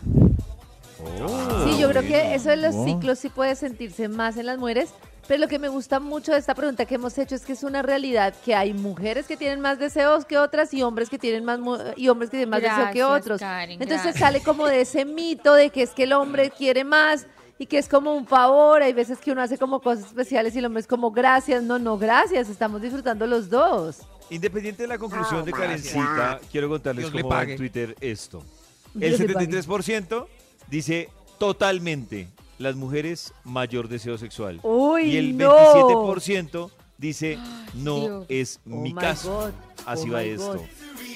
[1.63, 4.89] Sí, yo creo que eso de los ciclos sí puede sentirse más en las mujeres,
[5.27, 7.63] pero lo que me gusta mucho de esta pregunta que hemos hecho es que es
[7.63, 11.43] una realidad que hay mujeres que tienen más deseos que otras y hombres que tienen
[11.43, 11.59] más
[11.97, 13.39] y hombres que tienen más deseo que otros.
[13.39, 14.19] Karen, Entonces gracias.
[14.19, 17.27] sale como de ese mito de que es que el hombre quiere más
[17.59, 20.59] y que es como un favor, hay veces que uno hace como cosas especiales y
[20.59, 23.97] el hombre es como gracias, no, no, gracias, estamos disfrutando los dos.
[24.29, 28.43] Independiente de la conclusión de Karencita, quiero contarles Dios le cómo va en Twitter esto.
[28.93, 29.47] Dios El pague.
[29.47, 30.27] 73%
[30.69, 31.09] dice
[31.39, 34.59] totalmente las mujeres mayor deseo sexual.
[34.63, 35.51] Uy, y el no.
[35.55, 37.37] 27% dice
[37.75, 38.25] no Dios.
[38.29, 39.31] es Oh mi caso.
[39.31, 39.51] God,
[39.85, 40.53] Así oh va esto.
[40.57, 40.61] God.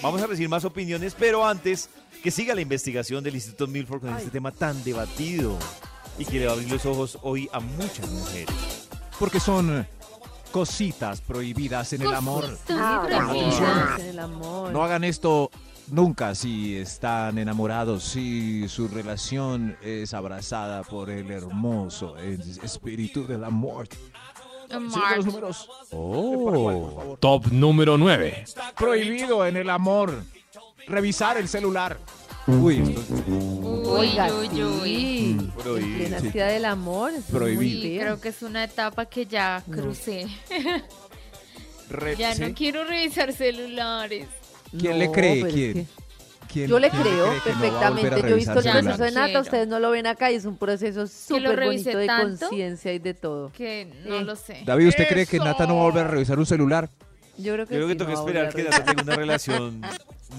[0.02, 1.90] Vamos a recibir más opiniones, pero antes
[2.24, 4.18] que siga la investigación del Instituto Milford con Ay.
[4.20, 5.58] este tema tan debatido
[6.18, 8.88] y que le va a abrir los ojos hoy a muchas mujeres.
[9.20, 9.88] Porque son
[10.52, 12.46] cositas prohibidas en el amor.
[12.70, 14.00] Ah, Atención.
[14.00, 14.72] en el amor.
[14.72, 15.50] No hagan esto
[15.92, 23.44] nunca si están enamorados, si su relación es abrazada por el hermoso es- espíritu del
[23.44, 23.88] amor.
[24.70, 25.70] Los números.
[25.92, 27.18] Oh.
[27.20, 28.46] Top número 9.
[28.78, 30.24] Prohibido en el amor.
[30.88, 31.98] Revisar el celular.
[32.48, 35.52] Uy, esto es Uy, uy, uy.
[35.62, 36.20] Prohibido.
[36.22, 36.30] Sí.
[36.32, 37.12] ciudad del amor.
[37.32, 37.82] Prohibido.
[37.82, 40.26] Sí, creo que es una etapa que ya crucé.
[41.90, 42.42] re- Ya ¿sí?
[42.42, 44.28] no quiero revisar celulares.
[44.78, 45.40] ¿Quién le cree?
[45.42, 45.74] es ¿Quién?
[45.74, 45.86] que
[46.52, 48.22] ¿Quién- Yo le quién creo que no perfectamente.
[48.22, 49.12] Yo he visto el proceso de?
[49.12, 53.00] Nata, ustedes no lo ven acá y es un proceso súper bonito de conciencia y
[53.00, 53.52] de todo.
[53.54, 54.24] Que no Eh.
[54.26, 54.62] lo sé.
[54.66, 56.90] David, ¿usted cree que Nata no va a volver a revisar un celular?
[57.38, 59.04] Yo creo que Yo creo que sí, toca no va a esperar que Nata tenga
[59.04, 59.82] una relación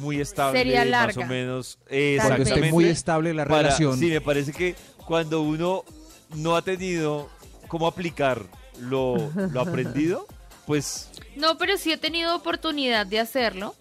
[0.01, 1.25] muy estable, Sería más larga.
[1.25, 1.79] o menos.
[2.21, 3.99] Cuando esté muy estable la Para- relación.
[3.99, 4.75] Sí, me parece que
[5.07, 5.83] cuando uno
[6.37, 7.29] no ha tenido
[7.68, 8.42] cómo aplicar
[8.81, 10.27] lo, lo aprendido,
[10.66, 13.75] pues No, pero sí he tenido oportunidad de hacerlo.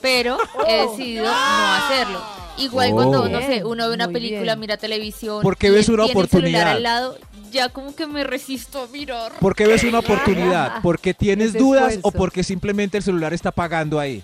[0.00, 0.90] Pero he Oh.
[0.90, 2.20] decidido no hacerlo.
[2.58, 2.94] Igual Oh.
[2.94, 4.60] cuando, no sé, uno ve una muy película, bien.
[4.60, 5.42] mira televisión.
[5.42, 6.68] ¿Por qué y ves una oportunidad?
[6.72, 7.18] al lado,
[7.50, 9.32] ya como que me resisto a mirar.
[9.40, 10.74] ¿Por qué ves una oportunidad?
[10.82, 14.22] ¿Porque tienes Ese dudas o porque simplemente el celular está pagando ahí?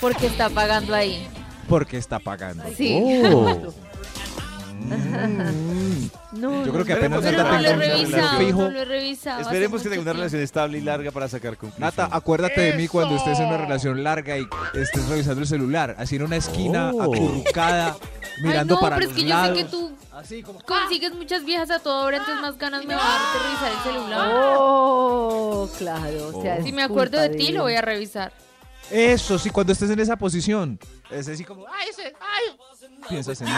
[0.00, 1.26] Porque está pagando ahí.
[1.68, 2.64] Porque está pagando.
[2.76, 2.98] Sí.
[3.24, 3.72] Oh.
[4.78, 6.08] Mm.
[6.40, 8.46] No, Yo creo que no, apenas Pero Nata no lo he tenga una revisado, relación
[8.46, 8.58] fijo.
[8.62, 9.40] no lo he revisado.
[9.40, 10.18] hace esperemos que mucho tenga una tiempo.
[10.18, 11.96] relación estable y larga para sacar conclusiones.
[11.96, 15.96] Nata, acuérdate de mí cuando estés en una relación larga y estés revisando el celular,
[15.98, 17.02] así en una esquina, Oh.
[17.02, 17.96] acurrucada,
[18.42, 19.48] mirando Ay, no, para pero los es que lados.
[19.48, 20.60] yo sé que tú Así como...
[20.60, 23.72] consigues muchas viejas a toda hora, entonces más ganas me va a dar de revisar
[23.72, 24.30] el celular.
[24.34, 26.36] Oh, claro.
[26.38, 28.32] O sea, Si me acuerdo de ti, lo voy a revisar.
[28.90, 30.78] Eso, sí, cuando estés en esa posición.
[31.10, 31.66] Es así como...
[31.68, 32.56] Ay, ese, ay,
[33.08, 33.52] Piensas en mí.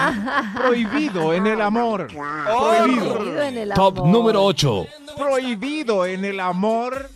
[0.57, 2.07] Prohibido en el amor.
[2.09, 3.43] Prohibido Prohibido.
[3.43, 4.09] en el Top amor.
[4.11, 4.87] número 8.
[5.17, 7.11] Prohibido en el amor.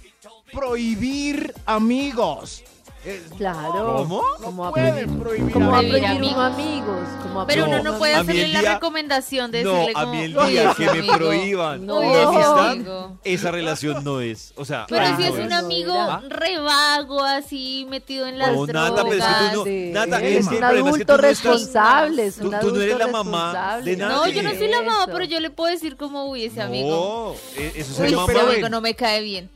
[0.52, 2.62] Prohibir amigos.
[3.04, 3.96] Es- Claro.
[3.98, 4.22] ¿Cómo?
[4.42, 5.98] Como a pueden prohibir, como a amigos.
[6.00, 7.08] prohibir amigos.
[7.22, 10.22] Como Pero uno no puede hacerle el la recomendación de No, decirle a como, mí
[10.22, 11.16] el "Uy, día ese que me amigo".
[11.16, 12.00] prohíban No.
[12.00, 14.52] Una amistad, esa relación no es.
[14.56, 15.94] O sea, Pero si no es un amigo
[16.28, 18.90] revago, así, metido en las No, drogas.
[18.90, 22.26] Nata, pero es que tú no- Sí, Nata, eres es el un adulto no responsable.
[22.26, 23.90] es Tú- no eres adulto la mamá responsable.
[23.90, 24.14] de nadie.
[24.14, 27.34] No, yo no soy la mamá, pero yo le puedo decir como, uy, ese amigo.
[27.56, 29.50] No, e- eso es ser ese amigo no me cae bien.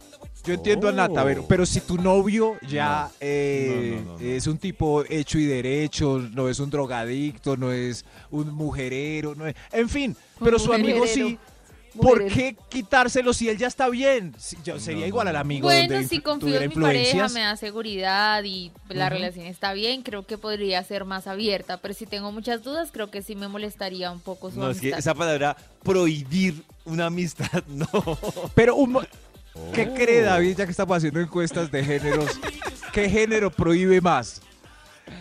[0.45, 4.25] Yo entiendo a Nata, pero, pero si tu novio ya eh, No, no, no, no.
[4.25, 9.47] es un tipo hecho y derecho, no es un drogadicto, no es un mujerero, no
[9.47, 11.39] es- en fin, Un pero su amigo sí.
[12.01, 14.33] ¿Por qué quitárselo si él ya está bien?
[14.39, 17.57] Si- yo sería igual al amigo Bueno, donde si confío en mi pareja, me da
[17.57, 21.79] seguridad y la relación está bien, creo que podría ser más abierta.
[21.79, 24.81] Pero si tengo muchas dudas, creo que sí me molestaría un poco su No, es
[24.81, 27.89] que esa palabra prohibir una amistad, no.
[28.55, 28.99] Pero un
[29.73, 29.95] ¿qué Oh.
[29.95, 32.39] cree David, ya que estamos haciendo encuestas de géneros?
[32.93, 34.41] ¿Qué género prohíbe más?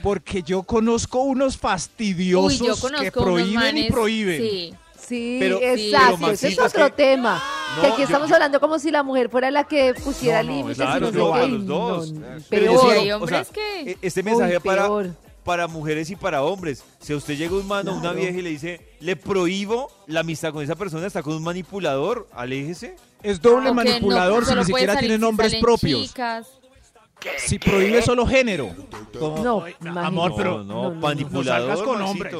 [0.03, 4.41] Porque yo conozco unos Uy, fastidiosos yo conozco que unos prohíben y prohíben.
[4.41, 4.73] Sí.
[4.99, 6.17] Sí, Pero- exacto.
[6.19, 7.41] pero, ese es otro que- tema.
[7.77, 10.43] No, que aquí yo- estamos yo- hablando como si la mujer fuera la que pusiera
[10.43, 11.47] No, no, límites claro, y no no, sé a qué.
[11.51, 12.11] los dos.
[12.11, 13.91] No, Pero yo o sea, hombres que...
[13.91, 15.09] e- Este Uy, mensaje para, peor.
[15.47, 16.83] Para mujeres y para hombres.
[16.99, 18.17] Si a usted llega un mano, una Claro.
[18.19, 22.27] vieja y le dice, le prohíbo la amistad con esa persona, está con un manipulador,
[22.33, 22.97] aléjese.
[23.23, 26.01] Es doble o que manipulador no, si ni siquiera tiene si nombres propios.
[26.09, 26.47] chicas.
[27.37, 28.75] Si prohíbe solo género.
[29.17, 30.07] Como, No, "Ay, imagínate.
[30.07, 31.61] amor, pero no, no, manipulador.
[31.69, 32.33] No salgas con hombres.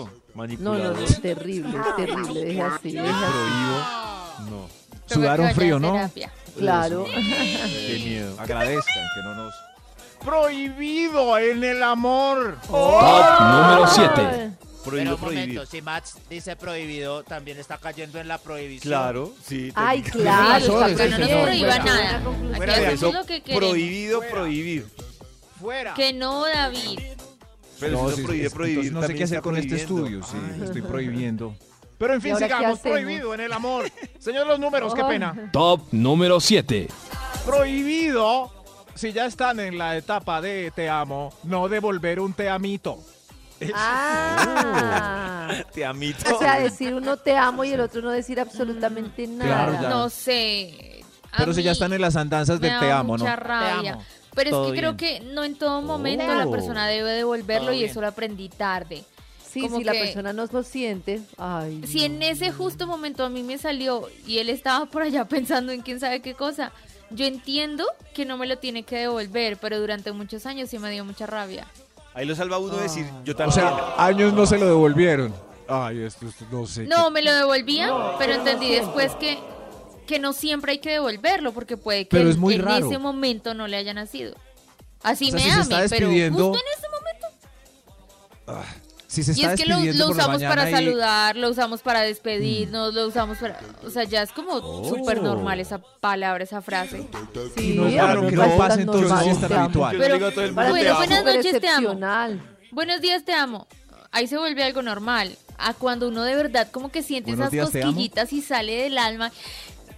[0.60, 2.44] No, no, es terrible, es terrible.
[2.46, 3.32] Deje así, Le deje así.
[3.32, 4.52] prohíbo.
[4.52, 4.70] No,
[5.08, 5.94] sudaron frío, ¿no?
[5.94, 6.32] terapia.
[6.60, 7.06] Claro.
[7.06, 8.36] qué miedo.
[8.38, 9.54] Agradezcan que no nos.
[10.24, 12.58] Prohibido en el amor.
[12.68, 13.02] Top
[13.42, 14.52] número 7.
[14.84, 15.48] prohibido Pero un prohibir.
[15.56, 18.90] momento, si Max dice prohibido, también está cayendo en la prohibición.
[18.92, 19.72] Claro, sí.
[19.76, 20.60] Ay, te- claro.
[20.60, 22.24] Sí, está acá no nos prohíba nada.
[22.24, 22.56] conclusión.
[22.56, 23.70] Fuera Aquí de hacemos Eso, lo que queremos.
[23.70, 24.88] prohibido prohibir.
[25.60, 25.94] Fuera.
[25.94, 27.00] Que no, David.
[27.80, 30.18] Pero No, si es- prohibir, entonces no sé también qué hacer está con este prohibiendo.
[30.26, 31.56] estudio, sí, estoy prohibiendo.
[31.98, 33.00] Pero en ¿Y fin, ahora qué sigamos hacemos?
[33.00, 33.92] prohibido en el amor.
[34.20, 35.50] Señor los números, qué pena.
[35.52, 36.88] Top número 7.
[37.46, 38.52] Prohibido,
[38.98, 43.00] si ya están en la etapa de te amo, no devolver un te amito.
[43.74, 45.64] Ah.
[45.74, 46.36] Te amito.
[46.36, 49.78] O sea, decir uno te amo y el otro no decir absolutamente nada.
[49.80, 49.90] Claro.
[49.90, 51.04] No sé.
[51.32, 53.24] A Pero si ya están en las andanzas da te amo, ¿no?
[53.24, 53.94] mucha rabia.
[53.94, 54.04] amo.
[54.36, 56.52] Pero Todo es que creo que no en todo momento la Oh.
[56.52, 57.90] persona debe devolverlo Todo y bien.
[57.90, 59.04] eso lo aprendí tarde.
[59.50, 61.22] Sí, Como si la persona no lo siente.
[61.38, 65.26] Ay, Si en ese justo momento a mí me salió y él estaba por allá
[65.30, 66.72] pensando en quién sabe qué cosa,
[67.10, 70.90] yo entiendo que no me lo tiene que devolver, pero durante muchos años sí me
[70.92, 71.66] dio mucha rabia.
[72.14, 73.54] Ahí lo salva uno decir, yo O también.
[73.68, 75.34] sea, años no se lo devolvieron.
[75.68, 76.86] Ay, esto, esto no sé.
[76.88, 79.38] No, me lo devolvían, pero entendí después que,
[80.08, 82.88] que no siempre hay que devolverlo, porque puede que Pero en, es muy en raro.
[82.88, 84.36] ese momento no le haya nacido.
[85.04, 88.68] Así O sea, me si se ame, está pero despidiendo, justo en ese momento.
[89.18, 92.94] Si se Y está es que lo, usamos para y- saludar, lo usamos para despedirnos,
[92.94, 93.60] lo usamos para...
[93.84, 94.88] O sea, ya es como Oh.
[94.88, 97.08] súper normal esa palabra, esa frase.
[97.58, 99.98] Sí, no, claro, que no tan entonces es tan habitual.
[99.98, 100.98] Pero- amo.
[101.00, 102.00] buenas noches, te amo.
[102.72, 103.66] Buenos días, te amo.
[104.12, 105.36] Ahí se vuelve algo normal.
[105.58, 109.00] A cuando uno de verdad como que siente Buenos esas días, cosquillitas y sale del
[109.00, 109.32] alma.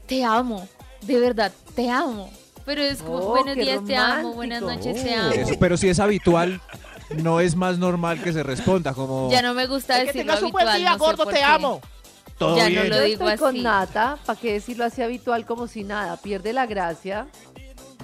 [0.08, 0.66] Te amo.
[1.02, 2.30] De verdad, te amo.
[2.66, 4.34] Pero es como, Oh, buenos días, te amo.
[4.34, 5.32] Buenas noches, te amo.
[5.32, 6.62] Eso, pero si es habitual,
[7.18, 9.30] no es más normal que se responda como...
[9.32, 10.80] Ya no me gusta Que decirlo tengas un buen habitual.
[10.80, 11.44] día, no gordo, te qué.
[11.44, 11.82] amo.
[12.38, 12.84] Todo Ya bien.
[12.84, 13.64] no lo Yo digo estoy con.
[13.64, 16.16] Nata, ¿para qué decirlo así habitual como si nada?
[16.18, 17.28] Pierde la gracia.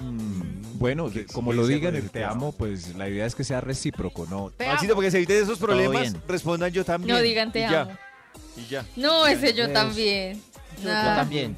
[0.02, 3.62] Mm, bueno, de- como lo digan, el te amo, pues la idea es que sea
[3.62, 4.50] recíproco, ¿no?
[4.50, 4.96] Te Maxito, amo.
[4.98, 6.22] porque se eviten esos problemas, bien.
[6.28, 7.16] respondan yo también.
[7.16, 7.92] No digan te Y ya, amo.
[8.56, 8.84] Y ya.
[8.96, 10.42] No, ese yo también.
[10.84, 11.16] Nah.
[11.16, 11.56] también.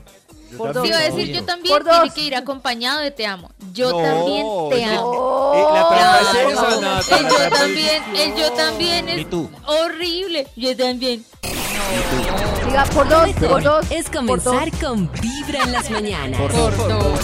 [0.56, 0.86] Por Si dos.
[0.86, 2.12] iba a decir yo también, Por tiene dos.
[2.14, 3.50] que ir acompañado de te amo.
[3.72, 5.52] Yo No, también te amo.
[5.54, 8.34] Eh, la trampa es No, esa, no, Nata, el la yo trampa es- también, el
[8.36, 9.26] yo también es
[9.66, 10.46] horrible.
[10.56, 11.24] Yo también.
[12.68, 13.90] Diga, por dos, por dos.
[13.90, 14.44] es por dos.
[14.44, 16.38] comenzar con Vibra en las mañanas.
[16.38, 17.20] Por dos.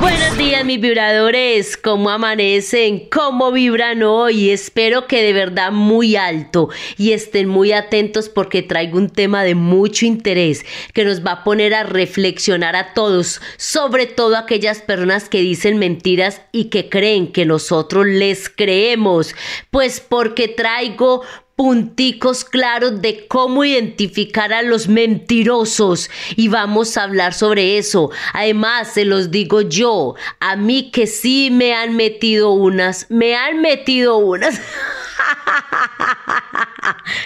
[0.00, 3.08] Buenos días mis vibradores, ¿cómo amanecen?
[3.10, 4.50] ¿Cómo vibran hoy?
[4.50, 9.56] Espero que de verdad muy alto y estén muy atentos porque traigo un tema de
[9.56, 15.28] mucho interés que nos va a poner a reflexionar a todos, sobre todo aquellas personas
[15.28, 19.34] que dicen mentiras y que creen que nosotros les creemos,
[19.72, 21.22] pues porque traigo
[21.56, 28.10] punticos claros de cómo identificar a los mentirosos y vamos a hablar sobre eso.
[28.34, 33.62] Además, se los digo yo, a mí que sí me han metido unas, me han
[33.62, 34.60] metido unas.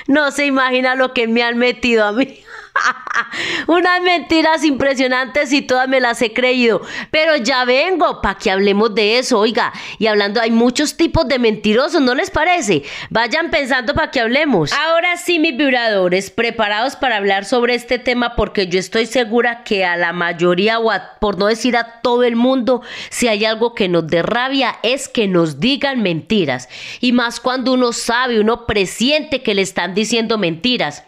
[0.06, 2.42] No se imagina lo que me han metido a mí.
[3.66, 6.82] Unas mentiras impresionantes y todas me las he creído.
[7.10, 9.72] Pero ya vengo para que hablemos de eso, oiga.
[9.98, 12.82] Y hablando, hay muchos tipos de mentirosos, ¿no les parece?
[13.10, 14.72] Vayan pensando para que hablemos.
[14.72, 19.84] Ahora sí, mis vibradores, preparados para hablar sobre este tema porque yo estoy segura que
[19.84, 23.88] a la mayoría, o por no decir a todo el mundo, si hay algo que
[23.88, 26.68] nos dé rabia es que nos digan mentiras.
[27.00, 31.04] Y más cuando uno sabe, uno presiente que le están diciendo mentiras.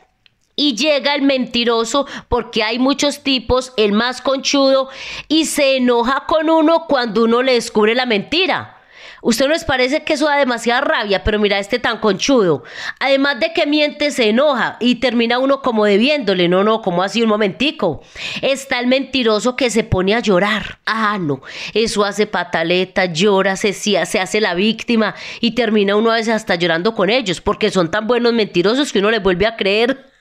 [0.62, 4.90] Y llega el mentiroso porque hay muchos tipos, el más conchudo,
[5.26, 8.78] y se enoja con uno cuando uno le descubre la mentira.
[9.22, 11.24] ¿Usted no les parece que eso da demasiada rabia?
[11.24, 12.62] Pero mira, este tan conchudo.
[13.00, 16.48] Además de que miente, se enoja y termina uno como debiéndole.
[16.48, 18.00] No, no, como así un momentico.
[18.40, 20.78] Está el mentiroso que se pone a llorar.
[20.86, 21.42] Ah, no.
[21.74, 26.54] Eso hace pataleta, llora, se, se hace la víctima y termina uno a veces hasta
[26.54, 30.11] llorando con ellos porque son tan buenos mentirosos que uno les vuelve a creer.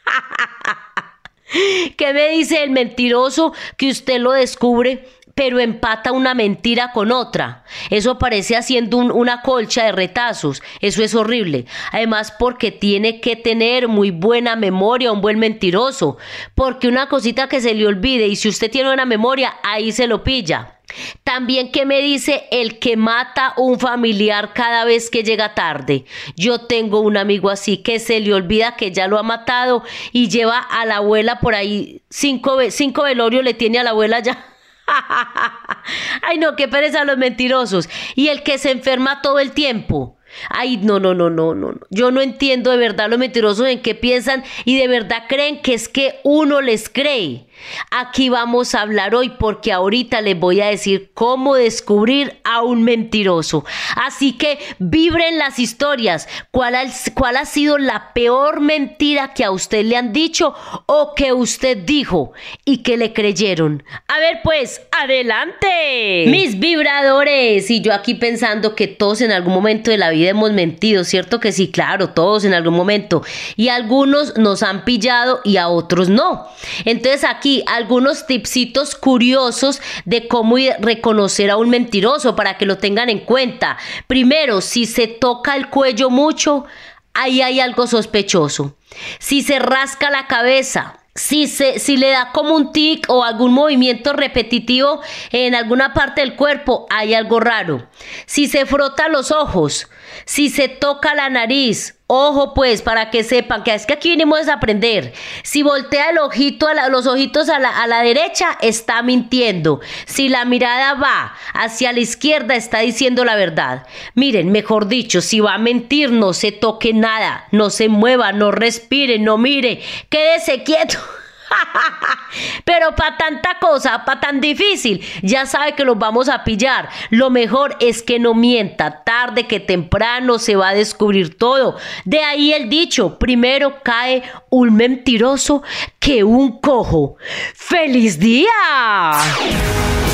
[1.98, 5.08] ¿Qué me dice el mentiroso que usted lo descubre,
[5.42, 7.64] pero empata una mentira con otra?
[7.90, 10.62] Eso parece haciendo un- una colcha de retazos.
[10.82, 11.66] Eso es horrible.
[11.92, 16.18] Además, porque tiene que tener muy buena memoria un buen mentiroso.
[16.54, 20.06] Porque una cosita que se le olvide y si usted tiene buena memoria, ahí se
[20.06, 20.76] lo pilla.
[21.24, 26.06] También que me dice el que mata un familiar cada vez que llega tarde.
[26.36, 30.30] Yo tengo un amigo así que se le olvida que ya lo ha matado y
[30.30, 34.46] lleva a la abuela por ahí cinco, cinco velorios le tiene a la abuela ya.
[36.22, 37.90] Ay, no, qué pereza los mentirosos.
[38.16, 40.18] Y el que se enferma todo el tiempo.
[40.50, 41.74] Ay, no, no, no, no, no.
[41.90, 45.74] Yo no entiendo de verdad los mentirosos en qué piensan y de verdad creen que
[45.74, 47.48] es que uno les cree.
[47.90, 52.84] Aquí vamos a hablar hoy porque ahorita les voy a decir cómo descubrir a un
[52.84, 53.66] mentiroso.
[53.96, 56.28] Así que vibren las historias.
[56.52, 60.54] ¿Cuál ha, sido la peor mentira que a usted le han dicho
[60.86, 62.34] o que usted dijo
[62.66, 63.84] y que le creyeron?
[64.08, 66.26] A ver pues, adelante.
[66.28, 67.70] Mis vibradores.
[67.70, 71.40] Y yo aquí pensando que todos en algún momento de la vida hemos mentido, ¿cierto
[71.40, 71.70] que sí?
[71.72, 73.24] Claro, todos en algún momento.
[73.56, 76.48] Y algunos nos han pillado y a otros no.
[76.86, 83.10] Entonces aquí algunos tipsitos curiosos de cómo reconocer a un mentiroso para que lo tengan
[83.10, 83.78] en cuenta.
[84.08, 86.66] Primero, si se toca el cuello mucho,
[87.14, 88.78] ahí hay algo sospechoso.
[89.20, 93.54] Si se rasca la cabeza, si, se, si le da como un tic o algún
[93.54, 97.88] movimiento repetitivo en alguna parte del cuerpo, hay algo raro.
[98.26, 99.90] Si se frota los ojos,
[100.26, 104.50] si se toca la nariz, ojo pues para que sepan que es que aquí venimos
[104.50, 105.14] a aprender.
[105.44, 109.80] Si voltea el ojito a los ojitos a la, a la derecha, está mintiendo.
[110.06, 113.88] Si la mirada va hacia la izquierda, está diciendo la verdad.
[114.14, 118.52] Miren, mejor dicho, si va a mentir, no se toque nada, no se mueva, no
[118.52, 120.98] respire, no mire, quédese quieto.
[122.66, 126.90] Pero para tanta cosa, para tan difícil, ya sabe que los vamos a pillar.
[127.10, 129.04] Lo mejor es que no mienta.
[129.04, 131.78] Tarde que temprano se va a descubrir todo.
[132.06, 135.64] De ahí el dicho, primero cae un mentiroso
[136.00, 137.18] que un cojo.
[137.54, 138.50] ¡Feliz día!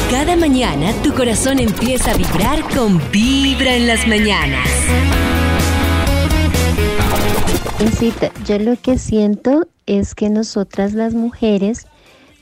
[0.09, 4.69] Cada mañana tu corazón empieza a vibrar con Vibra en las mañanas.
[8.45, 11.87] yo lo que siento es que nosotras las mujeres,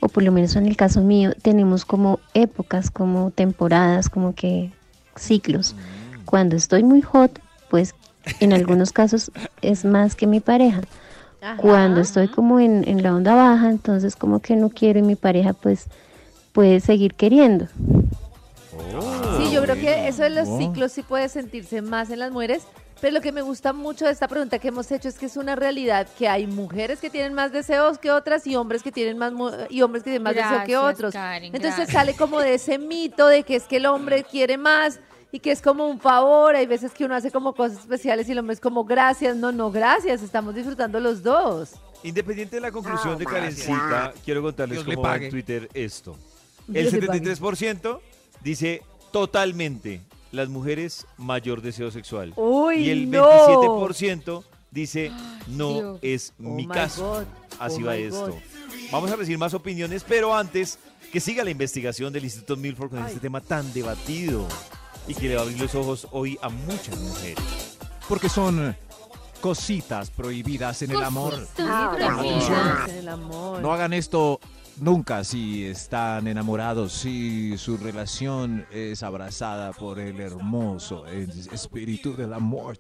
[0.02, 4.72] o por lo menos en el caso mío, tenemos como épocas, como temporadas, como que
[5.16, 5.76] ciclos.
[6.26, 7.96] Cuando estoy muy hot, pues
[8.40, 9.32] en algunos casos
[9.62, 10.82] es más que mi pareja.
[11.58, 15.54] Cuando estoy como en, la onda baja, entonces como que no quiero y mi pareja
[15.54, 15.86] pues
[16.54, 17.68] puede seguir queriendo.
[19.38, 22.64] sí, yo creo que eso de los ciclos sí puede sentirse más en las mujeres,
[23.02, 25.38] pero lo que me gusta mucho de esta pregunta que hemos hecho es que es
[25.38, 29.18] una realidad que hay mujeres que tienen más deseos que otras y hombres que tienen
[29.18, 29.34] más
[29.70, 31.14] y hombres que tienen más deseos que otros.
[31.42, 35.00] Entonces sale como de ese mito de que es que el hombre quiere más
[35.32, 36.56] y que es como un favor.
[36.56, 39.52] Hay veces que uno hace como cosas especiales y el hombre es como gracias, no,
[39.52, 40.22] no, gracias.
[40.22, 41.74] Estamos disfrutando los dos.
[42.04, 46.16] Independiente de la conclusión de Karencita, quiero contarles cómo va en Twitter esto.
[46.74, 48.00] El 73%
[48.42, 48.82] dice
[49.12, 50.02] totalmente
[50.36, 52.34] las mujeres mayor deseo sexual.
[52.76, 55.12] y el 27% dice
[55.48, 57.26] no es oh mi caso.
[57.60, 58.38] Así oh va esto.
[58.92, 60.78] Vamos a recibir más opiniones, pero antes
[61.12, 64.48] que siga la investigación del Instituto Milford con este tema tan debatido
[65.08, 67.78] y que le va a abrir los ojos hoy a muchas mujeres.
[68.08, 68.76] Porque son
[69.42, 71.48] cositas prohibidas en el amor.
[71.58, 73.62] en el amor.
[73.62, 74.40] No hagan esto
[74.78, 82.78] Nunca si están enamorados, si su relación es abrazada por el hermoso espíritu del amor.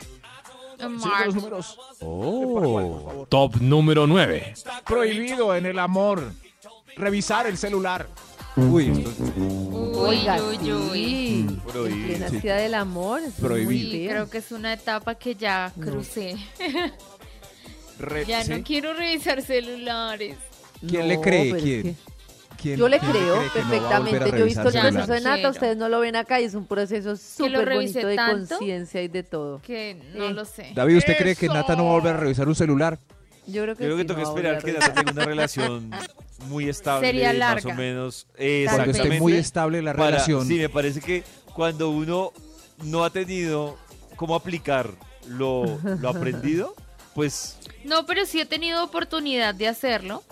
[0.77, 1.77] los números.
[2.01, 3.25] Oh.
[3.29, 4.53] Top número 9.
[4.85, 6.33] Prohibido en el amor.
[6.97, 8.07] Revisar el celular.
[8.57, 11.59] Uy, uy, uy, uy.
[11.75, 13.21] En plena del amor.
[13.39, 14.09] Prohibido.
[14.09, 16.35] creo que es una etapa que ya crucé.
[18.27, 20.37] ya no quiero revisar celulares.
[20.87, 21.95] ¿Quién le cree?
[22.57, 22.77] ¿Quién?
[22.77, 24.31] Yo le creo perfectamente.
[24.31, 26.65] Yo he visto el proceso de Nata, ustedes no lo ven acá y es un
[26.65, 29.61] proceso súper bonito de conciencia y de todo.
[29.61, 30.71] Que no lo sé.
[30.73, 32.97] David, ¿usted cree que Nata no va a volver a revisar un celular?
[33.47, 35.91] Yo creo que, Yo creo que tengo que esperar que Nata tenga una relación
[36.47, 38.27] muy estable, Sería más o menos.
[38.35, 40.47] Cuando esté muy estable la relación.
[40.47, 42.31] Sí, me parece que cuando uno
[42.83, 43.77] no ha tenido
[44.15, 44.89] cómo aplicar
[45.27, 46.75] lo, lo aprendido,
[47.15, 50.23] pues no, pero sí he tenido oportunidad de hacerlo.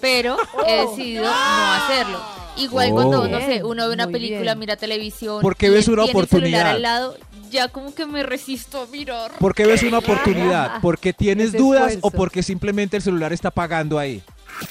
[0.00, 0.90] Pero he oh.
[0.90, 2.20] decidido no hacerlo.
[2.56, 5.42] Igual cuando, no sé, uno ve una película, mira televisión.
[5.42, 6.68] ¿Por qué ves una oportunidad?
[6.68, 7.16] al lado,
[7.50, 9.32] ya como que me resisto a mirar.
[9.38, 10.80] ¿Por qué ves una oportunidad?
[10.80, 14.22] ¿Porque tienes dudas o porque simplemente el celular está pagando ahí?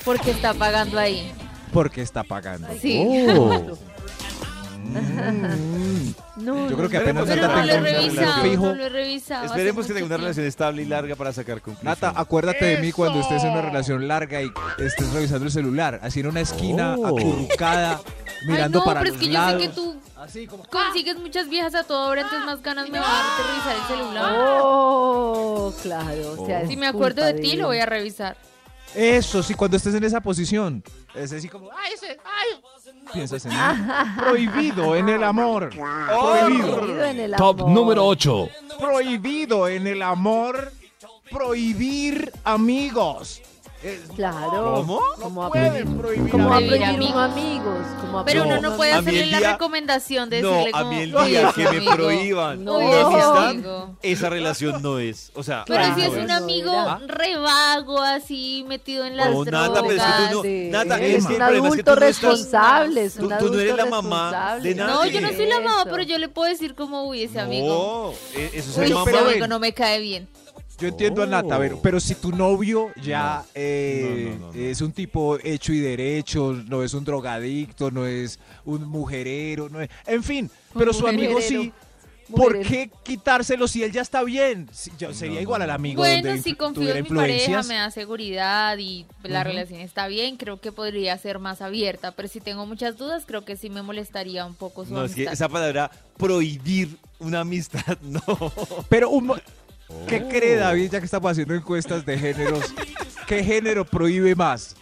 [0.06, 1.30] Porque está pagando ahí.
[1.74, 2.68] Porque está pagando.
[2.82, 3.06] Sí.
[3.30, 3.78] Oh.
[4.88, 6.14] Mm.
[6.38, 8.66] No, Yo creo que apenas Nata no lo he revisado, fijo.
[8.66, 9.46] No lo he revisado.
[9.46, 12.02] Esperemos que tenga una relación estable y larga para sacar conclusiones.
[12.02, 16.00] Nata, acuérdate de mí cuando estés en una relación larga y estés revisando el celular,
[16.04, 17.08] así en una esquina oh.
[17.08, 18.00] acurrucada,
[18.46, 19.96] mirando Ay, no, para pero es que yo sé que tú
[20.70, 23.98] consigues muchas viejas a toda hora, entonces más ganas me va a darte revisar el
[23.98, 24.36] celular.
[24.38, 26.42] Oh, claro.
[26.42, 28.38] O sea, si me acuerdo de ti, lo voy a revisar.
[28.96, 30.84] Eso, sí, cuando estés en esa posición.
[31.14, 32.18] Es así como, ¡ay, ese!
[32.24, 32.62] ¡ay!
[33.14, 33.52] Piensas en
[34.18, 35.70] Prohibido en el amor.
[35.70, 37.04] Prohibido.
[37.06, 37.56] en el amor.
[37.56, 38.50] Top número 8.
[38.80, 40.72] Prohibido en el amor.
[41.32, 43.42] Prohibir amigos.
[44.16, 44.74] Claro.
[44.76, 45.02] ¿Cómo?
[45.22, 46.78] Como a pueden prohibir, como a amigos.
[46.80, 47.78] prohibir uno amigos.
[48.02, 50.72] Como a Pero uno no puede a hacerle el la día- recomendación de No, decirle
[50.74, 51.92] a como, mí el "Uy, día que me amigo".
[51.94, 52.78] prohíban No.
[52.80, 55.32] amistad, esa relación no es.
[55.36, 57.00] O sea, Pero si no es un no amigo era.
[57.06, 60.32] re vago, así, metido en las No, Nata, pero es que drogas.
[60.32, 62.22] tú no- Nata, es es que un el problema es que adulto tú no estás-
[62.32, 64.70] responsable, es tú- un tú no eres adulto la mamá responsable.
[64.70, 67.40] de No, yo no soy la mamá, pero yo le puedo decir como, uy, ese
[67.40, 68.14] amigo.
[68.34, 69.48] No, e- eso es Uy, ser Pero- ese mamá.
[69.48, 70.28] no me cae bien.
[70.80, 71.82] Yo entiendo a Nata, a ver, Oh.
[71.82, 74.60] pero si tu novio ya eh, No, no, no, no.
[74.60, 79.82] es un tipo hecho y derecho, no es un drogadicto, no es un mujerero, no
[79.82, 81.72] es, en fin, pero su amigo sí.
[82.36, 84.68] ¿Por qué quitárselo si él ya está bien?
[84.74, 87.76] Si- yo- sería no, igual al amigo Bueno, donde si confío en mi pareja, me
[87.76, 92.12] da seguridad y la relación está bien, creo que podría ser más abierta.
[92.12, 95.16] Pero si tengo muchas dudas, creo que sí me molestaría un poco su No, es
[95.16, 98.22] que esa palabra prohibir una amistad, no.
[98.90, 99.32] Pero un
[100.08, 100.30] ¿qué Oh.
[100.30, 102.74] cree David, ya que estamos haciendo encuestas de géneros?
[103.28, 104.76] ¿Qué género prohíbe más?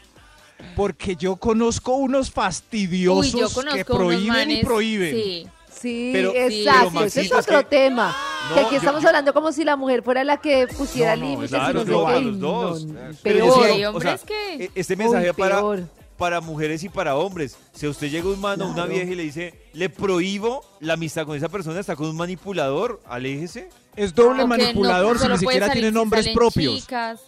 [0.76, 5.16] Porque yo conozco unos fastidiosos Uy, yo conozco que unos prohíben manes, y prohíben.
[5.16, 5.48] Sí.
[5.82, 6.90] Sí, Pero- exacto.
[6.94, 8.16] pero, Ese es otro que- tema.
[8.50, 11.16] No, que aquí yo- estamos yo- hablando como si la mujer fuera la que pusiera
[11.16, 11.50] No, no, límites.
[11.50, 12.86] claro, y no sé no, qué, a y los dos.
[12.86, 13.48] no, Pero digo,
[13.90, 15.84] o hombres sea, que- e- Este Uy, mensaje para, peor.
[16.18, 17.58] Para mujeres y para hombres.
[17.74, 21.26] Si a usted llega un mano, una vieja y le dice, le prohíbo la amistad
[21.26, 23.70] con esa persona, está con un manipulador, aléjese.
[23.96, 26.76] Es doble O que no, manipulador si ni siquiera tiene nombres propios.
[26.82, 27.22] chicas.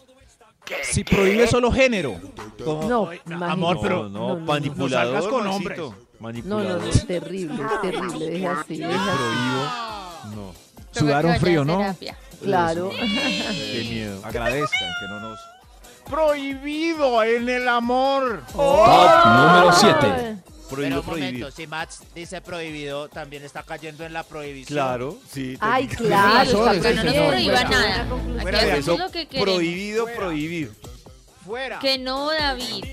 [0.84, 2.20] Si prohíbe solo género.
[2.66, 3.54] No, "Ay, imagínate.
[3.54, 4.46] amor, No, pero no, no, no, no.
[4.46, 5.14] manipulador.
[5.14, 5.78] No salgas con hombres.
[5.78, 6.66] No, Manipulador.
[6.66, 8.30] no, no, es terrible, es terrible.
[8.30, 9.18] Deja así, deja así.
[9.18, 10.36] prohíbo.
[10.36, 10.54] No,
[10.92, 11.78] sudaron frío, ¿no?
[11.78, 12.18] terapia.
[12.44, 12.92] Claro.
[13.00, 14.20] qué miedo.
[14.24, 15.40] Agradezcan que no nos...
[16.10, 18.44] Prohibido en el amor.
[18.54, 19.98] Top número 7.
[20.00, 21.34] Pero Prohibido un prohibir.
[21.34, 24.76] momento, si Max dice prohibido, también está cayendo en la prohibición.
[24.78, 25.58] Claro, sí.
[25.62, 26.66] Ay, claro.
[26.66, 28.02] razón, está Que no nos prohíba nada.
[28.02, 29.54] Aquí Fuera de hacemos Eso, lo que queremos.
[29.56, 30.72] prohibido prohibir.
[31.46, 31.80] Fuera.
[31.80, 32.84] Que no, David.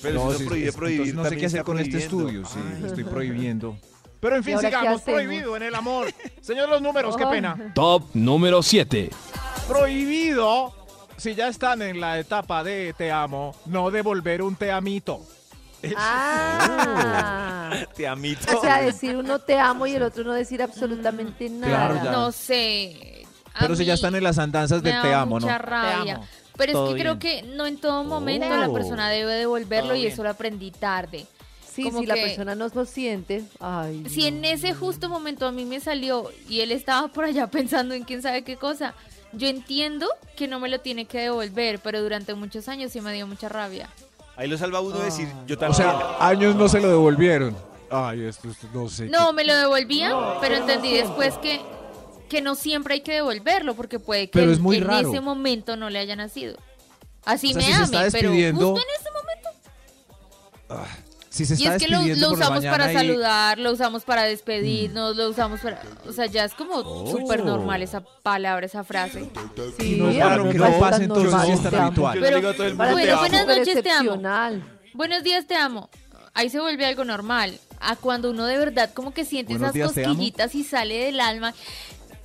[0.00, 1.64] Pero No, si sí, no prohíbe es- prohibir, entonces no sé también qué hacer está
[1.64, 2.40] con este prohibiendo.
[2.40, 2.46] estudio.
[2.46, 2.86] Sí, Ay.
[2.86, 3.76] estoy prohibiendo.
[4.20, 5.20] Pero en ¿Y fin, ahora qué sigamos hacemos?
[5.22, 6.14] prohibido en el amor.
[6.40, 7.72] Señor los números, qué pena.
[7.74, 9.10] Top número 7.
[9.68, 10.74] Prohibido,
[11.24, 15.22] si ya están en la etapa de te amo, no devolver un te amito.
[15.96, 17.70] Ah.
[17.96, 18.58] Te amito.
[18.58, 21.88] O sea, decir uno te amo y el otro no decir absolutamente nada.
[21.88, 22.12] Claro, ya.
[22.12, 23.26] No sé.
[23.54, 25.46] A Pero si ya están en las andanzas me da te amo, ¿no?
[25.46, 26.16] mucha rabia.
[26.16, 26.26] amo.
[26.56, 30.02] Pero es que creo que no en todo momento la persona debe devolverlo Todo y
[30.02, 30.12] bien.
[30.12, 31.26] eso lo aprendí tarde.
[31.66, 33.44] Sí, como si la persona no lo siente.
[33.60, 34.04] Ay.
[34.08, 37.94] Si en ese justo momento a mí me salió y él estaba por allá pensando
[37.94, 38.94] en quién sabe qué cosa,
[39.36, 43.12] yo entiendo que no me lo tiene que devolver, pero durante muchos años sí me
[43.12, 43.88] dio mucha rabia.
[44.36, 45.76] Ahí lo salva uno decir, yo O también.
[45.76, 47.56] sea, años no se lo devolvieron.
[47.90, 49.06] Ay, esto, esto no sé.
[49.06, 51.60] No, me lo devolvían, pero entendí después que,
[52.28, 55.08] que no siempre hay que devolverlo porque puede que Pero es en- muy en raro.
[55.10, 56.56] ese momento no le haya nacido.
[57.24, 60.94] Así O sea, me si se ame, está pero justo en ese momento.
[61.34, 64.22] Si se Y está es que lo, lo usamos para y- saludar, lo usamos para
[64.22, 65.82] despedirnos, lo usamos para...
[66.06, 67.10] O sea, ya es como Oh.
[67.10, 69.28] súper normal esa palabra, esa frase.
[69.78, 70.06] Sí, no
[70.44, 72.14] mí que no tan entonces normal, te.
[72.14, 72.92] Yo Pero- todo el mundo, amo.
[73.20, 74.22] buenas noches, te amo.
[74.92, 75.90] Buenos días, te amo.
[76.34, 77.58] Ahí se vuelve algo normal.
[77.80, 81.18] A cuando uno de verdad como que siente Buenos esas días, cosquillitas y sale del
[81.20, 81.52] alma.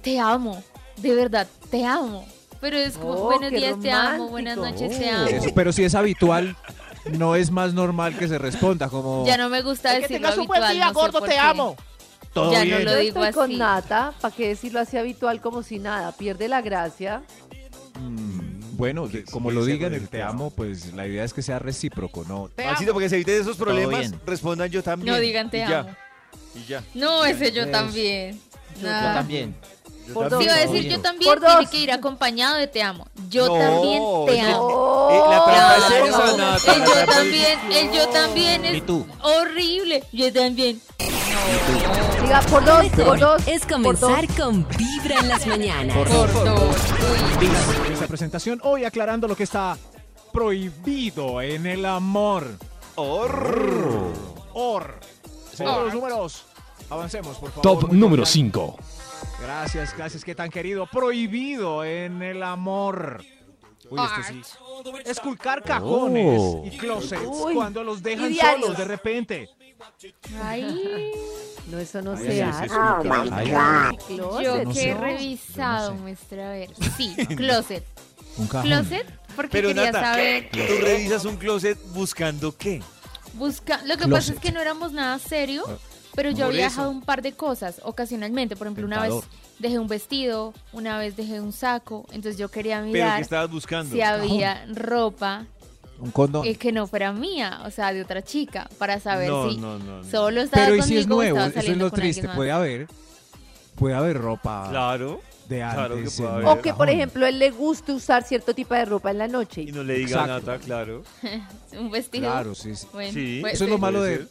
[0.04, 0.64] Te amo.
[0.98, 2.28] De verdad, te amo.
[2.62, 4.28] Pero es como, Oh, buenos días, te amo.
[4.30, 5.52] Buenas noches, te Eso, amo.
[5.56, 6.56] pero si es habitual,
[7.18, 10.38] no es más normal que se responda como Ya no me gusta Que decirlo tengas
[10.38, 11.76] un buen día, no gordo, te amo.
[12.34, 12.86] todo ya no bien.
[12.86, 13.58] lo Yo digo estoy con.
[13.58, 16.12] Nata, ¿para qué decirlo así habitual como si nada?
[16.12, 17.24] Pierde la gracia.
[18.00, 21.42] Mm, bueno, de- como sí, lo digan el te amo, pues la idea es que
[21.42, 22.50] sea recíproco, ¿no?
[22.56, 24.20] Te Maxito, porque se eviten esos problemas, bien.
[24.26, 25.14] respondan yo también.
[25.14, 25.90] No digan te y ya, amo.
[26.56, 26.84] Y ya.
[26.94, 28.40] No, ese yo también.
[28.82, 29.08] Nah.
[29.10, 29.56] Yo también.
[30.14, 30.40] Por dos.
[30.40, 31.70] Si iba a decir yo también, Por tiene dos.
[31.70, 33.08] que ir acompañado de te amo.
[33.30, 35.08] Yo No, también te amo.
[35.12, 39.06] Eh, la trampa es esa, El yo también, el yo también Y es tú.
[39.22, 40.04] horrible.
[40.12, 40.82] Yo también.
[42.22, 43.48] Diga, por dos, por dos.
[43.48, 45.96] Es comenzar con Vibra en las mañanas.
[45.98, 46.30] Por dos.
[47.88, 49.78] En esta presentación, hoy aclarando lo que está
[50.34, 52.46] prohibido en el amor.
[52.96, 54.14] Or.
[54.54, 55.00] Or.
[55.54, 56.44] Señor, los números.
[56.90, 57.62] Avancemos, por favor.
[57.62, 58.28] Top número cordial.
[58.28, 58.78] 5.
[59.42, 60.86] Gracias, gracias, qué tan querido.
[60.88, 63.24] Prohibido en el amor.
[63.90, 64.42] Uy, esto sí.
[65.06, 66.64] Esculcar cajones Oh.
[66.66, 68.62] y closets Uy, cuando los dejan y diarios.
[68.62, 69.50] solos de repente.
[70.44, 71.12] Ay,
[71.68, 72.68] No, eso no se hace.
[72.74, 74.90] Ay, closet, yo no que sé.
[74.90, 76.02] he revisado, no sé.
[76.02, 76.70] muestra a ver.
[76.98, 77.86] Sí, closet.
[78.38, 78.68] Un cajón.
[78.70, 80.50] Closet, porque Pero quería Nata, saber.
[80.52, 82.82] tú revisas un closet buscando qué.
[83.34, 84.36] Busca, lo que pasa Closet.
[84.36, 85.64] es que no éramos nada serio,
[86.22, 86.58] pero yo eso.
[86.58, 88.56] dejado un par de cosas ocasionalmente.
[88.56, 89.14] Por ejemplo, una vez
[89.60, 93.94] dejé un vestido, una vez dejé un saco, entonces yo quería Pero mirar estabas buscando.
[93.96, 95.46] si había ropa
[96.00, 96.46] Un condón.
[96.46, 99.80] eh, que no fuera mía, o sea, de otra chica, para saber No, si no,
[99.80, 100.04] no, no.
[100.10, 101.38] solo estaba Pero ¿y conmigo si es nuevo?
[101.40, 102.28] Eso es saliendo lo triste.
[102.30, 102.88] Puede haber,
[103.76, 105.22] puede haber ropa Claro.
[105.50, 105.76] de antes.
[105.78, 106.44] claro que puede en haber.
[106.48, 109.28] el O que, por ejemplo, él le guste usar cierto tipo de ropa en la
[109.28, 109.62] noche.
[109.64, 110.46] Y no le diga Exacto.
[110.52, 111.04] nada, claro.
[111.80, 112.30] Un vestido.
[112.32, 112.88] Claro, sí, sí.
[112.94, 113.44] Bueno, Sí.
[113.52, 114.26] Eso es lo malo de...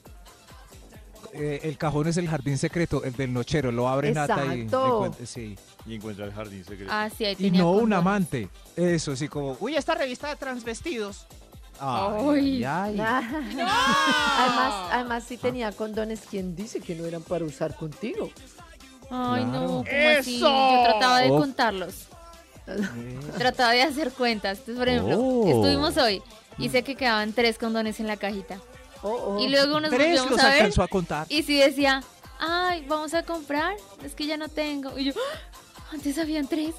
[1.32, 3.70] eh, el cajón es el jardín secreto, el del nochero.
[3.72, 4.62] Lo abre Nata y...
[4.62, 5.56] Encuentra- sí.
[5.86, 6.90] Y encuentra el jardín secreto.
[6.92, 8.48] Ah, sí, ahí Y tenía no un amante.
[8.76, 9.56] Eso, sí, como...
[9.60, 11.26] Uy, esta revista de transvestidos.
[11.80, 12.64] Ay, Ay.
[12.64, 13.24] ay, ay.
[14.38, 18.30] Además, además, si tenía condones, ¿quién dice que no eran para usar contigo?
[19.10, 19.66] Ay, no.
[19.66, 19.84] ¿cómo
[20.18, 20.36] así?
[20.36, 20.48] ¡Eso!
[20.48, 21.38] Yo trataba de Oh.
[21.38, 22.06] contarlos.
[23.38, 24.58] Trataba de hacer cuentas.
[24.58, 25.46] Entonces, por ejemplo, Oh.
[25.48, 26.20] estuvimos hoy
[26.58, 28.58] y sé que quedaban tres condones en la cajita.
[29.02, 29.40] Oh, oh.
[29.40, 31.26] Y luego nos Tres volvimos los a ver alcanzó a contar.
[31.28, 32.02] y si decía,
[32.40, 34.98] ay, vamos a comprar, es que ya no tengo.
[34.98, 36.74] Y yo, "Ah, antes habían tres.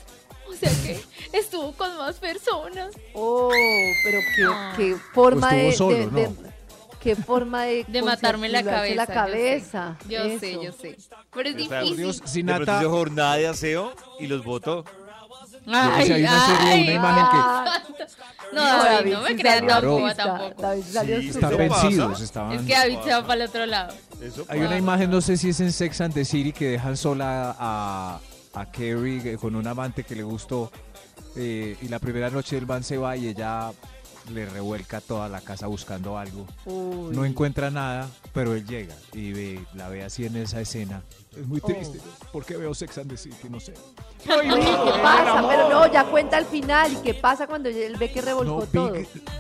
[0.49, 0.99] O sea que
[1.34, 2.91] estuvo con más personas.
[3.13, 3.49] Oh,
[4.03, 4.74] pero qué, Ah.
[4.76, 6.34] qué forma Pues de, solo,
[6.99, 8.95] qué forma de, De matarme la cabeza.
[8.95, 9.97] la cabeza.
[10.09, 10.95] Yo sé, yo sé.
[10.95, 11.09] Yo sé.
[11.34, 11.97] Pero es O sea, difícil.
[11.97, 12.82] Dios, si De pronto Nata...
[12.82, 14.84] hizo jornada de aseo y los botó.
[15.68, 17.84] Ay, si hay una serie, ay, una imagen que- Ah,
[18.51, 20.24] No, David, no me creas tampoco, artista.
[20.24, 20.62] tampoco.
[20.62, 22.51] David salió Sí, Están vencidos, estaban...
[22.53, 23.93] Es que David se va para el otro lado.
[24.22, 26.97] Eso Hay una imagen, no sé si es en Sex and the City, que dejan
[26.97, 28.20] sola a,
[28.55, 30.72] a Carrie eh, con un amante que le gustó.
[31.36, 33.72] eh, y la primera noche el man se va y ella
[34.34, 36.47] le revuelca toda la casa buscando algo.
[36.66, 37.16] Uy.
[37.16, 41.01] No encuentra nada, pero él llega y ve, la ve así en esa escena.
[41.38, 41.99] Es muy triste.
[42.34, 43.47] ¿Por qué veo Sex and the City?
[43.49, 43.73] No sé.
[44.23, 44.30] ¿qué
[45.01, 45.45] pasa?
[45.47, 46.91] Pero no, ya cuenta al final.
[46.91, 48.93] ¿Y qué pasa cuando él ve que revolcó No, todo?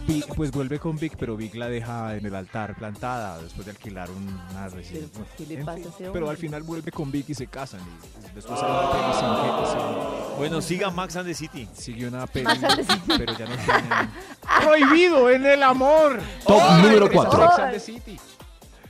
[0.07, 3.71] Vic, pues vuelve con Vic, pero Vic la deja en el altar plantada después de
[3.71, 5.23] alquilar una residencia.
[5.35, 6.11] ¿qué le pasa a fin, ese hombre?
[6.13, 7.81] Pero al final vuelve con Vic y se casan.
[7.81, 11.67] Y después sale una peli sin, sin- Bueno, siga Max and the City.
[11.73, 14.09] Sigue una peli, Max pero ya no tienen...
[14.61, 16.19] Prohibido en el amor.
[16.45, 17.63] Top Ay, número Sex cuatro.
[17.63, 18.19] and the City.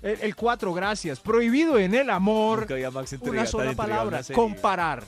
[0.02, 1.20] El 4, gracias.
[1.20, 2.62] Prohibido en el amor.
[2.62, 4.22] Nunca había Max entrega- Una sola palabra.
[4.34, 5.04] Comparar.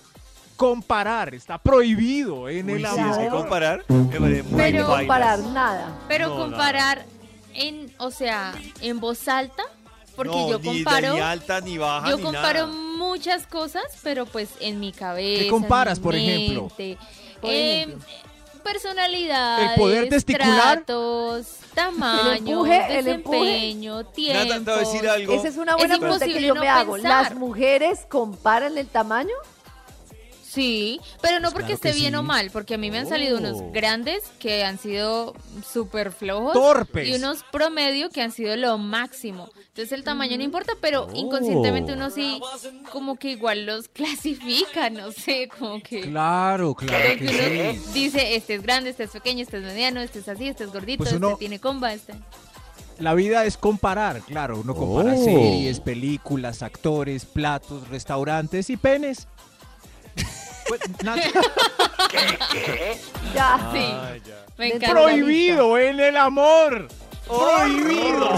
[0.57, 1.33] Comparar.
[1.33, 3.19] Está prohibido en Uy, el sí, es amor.
[3.19, 5.99] que comparar me parece muy Pero- comparar nada.
[6.07, 7.05] Pero No, comparar
[7.53, 9.63] en, o sea, en voz alta,
[10.15, 12.77] porque No, yo ni comparo, Ni, alta, ni baja, yo ni comparo nada.
[12.97, 15.43] muchas cosas, pero pues en mi cabeza.
[15.43, 16.67] ¿Qué comparas, en mi por ejemplo?
[16.67, 18.05] Por eh, ejemplo.
[18.61, 20.83] Personalidades, ¿El poder testicular?
[20.83, 23.37] tratos, tamaño, empuje, el empuje.
[23.39, 24.43] desempeño, tiempo.
[24.43, 25.33] Nada, te voy a decir algo.
[25.33, 26.93] Esa es una buena Es pregunta que yo no me hago.
[26.93, 27.23] pensar.
[27.31, 29.33] ¿Las mujeres comparan el tamaño?
[30.53, 32.17] Sí, pero no Pues porque claro esté bien sí.
[32.17, 33.39] o mal, porque a mí me han salido Oh.
[33.39, 35.33] unos grandes que han sido
[35.71, 37.07] súper flojos Torpes.
[37.07, 39.49] y unos promedio que han sido lo máximo.
[39.69, 41.15] Entonces el tamaño no importa, pero Oh.
[41.15, 42.41] inconscientemente uno sí
[42.91, 46.01] como que igual los clasifica, no sé, como que...
[46.01, 47.91] Claro, claro que que uno sí.
[47.93, 50.71] dice, este es grande, este es pequeño, este es mediano, este es así, este es
[50.73, 52.13] gordito, Pues uno- este tiene comba, este...
[52.99, 54.59] La vida es comparar, claro.
[54.59, 55.23] Uno compara Oh.
[55.23, 59.27] series, películas, actores, platos, restaurantes y penes.
[60.71, 61.21] Pues, Nata,
[63.35, 63.69] Ya.
[63.73, 64.45] Sí, Ay, ya.
[64.57, 64.91] me encanta.
[64.91, 66.87] Prohibido en el amor.
[67.27, 68.29] Prohibido.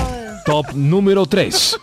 [0.44, 1.78] Top número 3.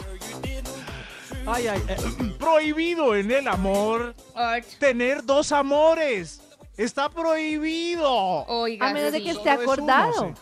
[1.46, 1.96] Ay, ay, eh,
[2.36, 4.66] prohibido en el amor Art.
[4.80, 6.40] tener dos amores.
[6.76, 8.10] Está prohibido.
[8.48, 9.24] Oiga, A menos de sí.
[9.26, 10.28] que esté es uno, acordado.
[10.34, 10.40] sí.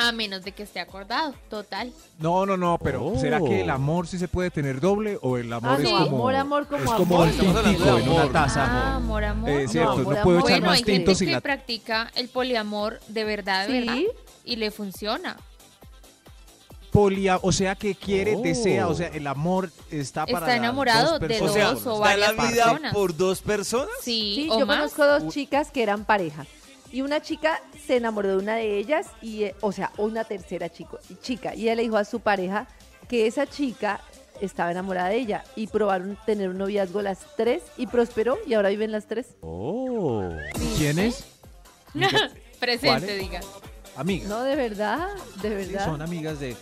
[0.00, 1.92] A menos de que esté acordado, total.
[2.20, 3.18] no, no, no, pero Oh.
[3.18, 5.90] ¿será que el amor sí se puede tener doble o el amor Ah, es no,
[5.90, 6.96] como amor, amor como es amor.
[6.98, 8.32] como el Estamos hablando tintico en una amor.
[8.32, 8.64] taza?
[8.64, 9.50] Ah, amor, amor.
[9.50, 10.50] Eh, cierto, amor, no, puedo amor.
[10.50, 13.72] echar Bueno, más hay gente tintos que sin la practica el poliamor de verdad, de
[13.80, 13.86] Sí.
[13.86, 14.02] verdad,
[14.44, 15.36] y le funciona.
[16.90, 18.40] polia, o sea que quiere, Oh.
[18.40, 21.50] desea, o sea, el amor está para Está enamorado dos de personas.
[21.50, 22.94] O sea, dos o ¿está la varias vida personas.
[22.94, 23.90] por dos personas?
[24.00, 24.76] Sí, Sí, o yo más.
[24.94, 26.46] conozco dos chicas que eran pareja.
[26.90, 30.68] Y una chica se enamoró de una de ellas, y, eh, o sea, una tercera
[30.70, 31.54] chico, chica.
[31.54, 32.66] Y ella le dijo a su pareja
[33.08, 34.00] que esa chica
[34.40, 35.44] estaba enamorada de ella.
[35.56, 39.34] Y probaron tener un noviazgo las tres y prosperó y ahora viven las tres.
[39.42, 40.30] Oh.
[40.78, 41.24] ¿Quién es?
[42.60, 43.40] Presente, diga.
[43.96, 44.28] Amigas.
[44.28, 45.08] No, de verdad,
[45.42, 45.84] de Sí, verdad.
[45.86, 46.56] son amigas de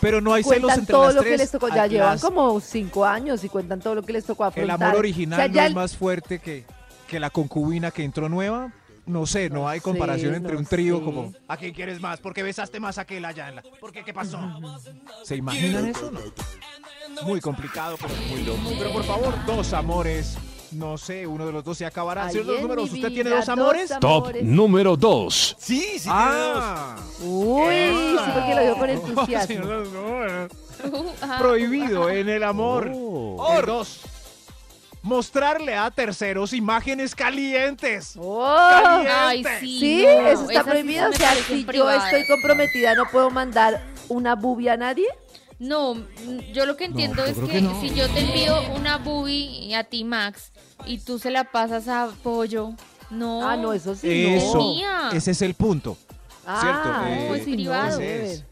[0.00, 1.32] pero no hay celos entre todo las lo tres.
[1.32, 1.68] que les tocó.
[1.68, 4.82] Ya llevan las- como cinco años y cuentan todo lo que les tocó El afrontar.
[4.88, 6.64] amor original O sea, no es el- más fuerte que,
[7.08, 8.72] que la concubina que entró nueva.
[9.08, 11.04] No sé, no, No hay comparación sé, entre no un trío sé.
[11.04, 11.32] como...
[11.48, 12.20] ¿A quién quieres más?
[12.20, 13.62] Porque besaste más a aquel allá en la.
[13.62, 14.04] ¿Por qué?
[14.04, 14.38] ¿Qué pasó?
[15.24, 16.10] ¿Se imaginan eso?
[16.10, 16.20] No?
[17.22, 18.60] Muy complicado, pero muy loco.
[18.78, 20.36] Pero por favor, dos amores.
[20.70, 22.30] No sé, uno de los dos se acabará.
[22.30, 23.90] En números, ¿usted tiene dos amores?
[24.00, 25.56] Top número 2.
[25.58, 26.00] Sí, sí.
[26.02, 26.62] tiene dos.
[26.62, 29.64] Ah, Uy, sí, porque lo digo con entusiasmo.
[31.22, 31.38] Ajá.
[31.38, 32.90] Prohibido en el amor.
[32.94, 33.36] Oh.
[33.54, 34.00] Por dos.
[35.08, 38.14] Mostrarle a terceros imágenes calientes.
[38.16, 38.46] Oh.
[38.46, 39.80] Ay, sí.
[39.80, 41.08] Sí, no, eso está sí prohibido.
[41.08, 45.08] me O sea, si yo estoy comprometida, no puedo mandar una bubia a nadie.
[45.58, 47.80] No, mm, yo lo que entiendo es que, que no.
[47.80, 50.52] si yo te envío una boobie a ti, Max,
[50.86, 52.74] y tú se la pasas a Pollo,
[53.10, 53.48] no.
[53.48, 54.26] Ah, no, eso sí.
[54.26, 55.10] Eso, no.
[55.10, 55.96] ese es el punto.
[56.46, 58.00] Ah, cierto, no, eh, pues sí, no, privado.
[58.00, 58.44] es.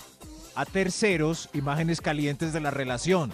[0.55, 3.33] A terceros, imágenes calientes de la relación.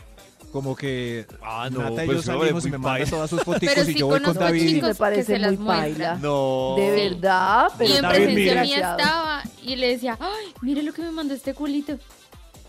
[0.52, 3.40] Como que Ah, no, Nata y yo eso es salimos y me manda todas sus
[3.60, 4.82] Pero y yo voy con David.
[4.82, 6.16] Me parece muy paila.
[6.20, 6.74] No.
[6.76, 10.92] De verdad, pero y en David, presencia mía estaba y le decía, ay, mire lo
[10.92, 11.96] que me mandó este culito.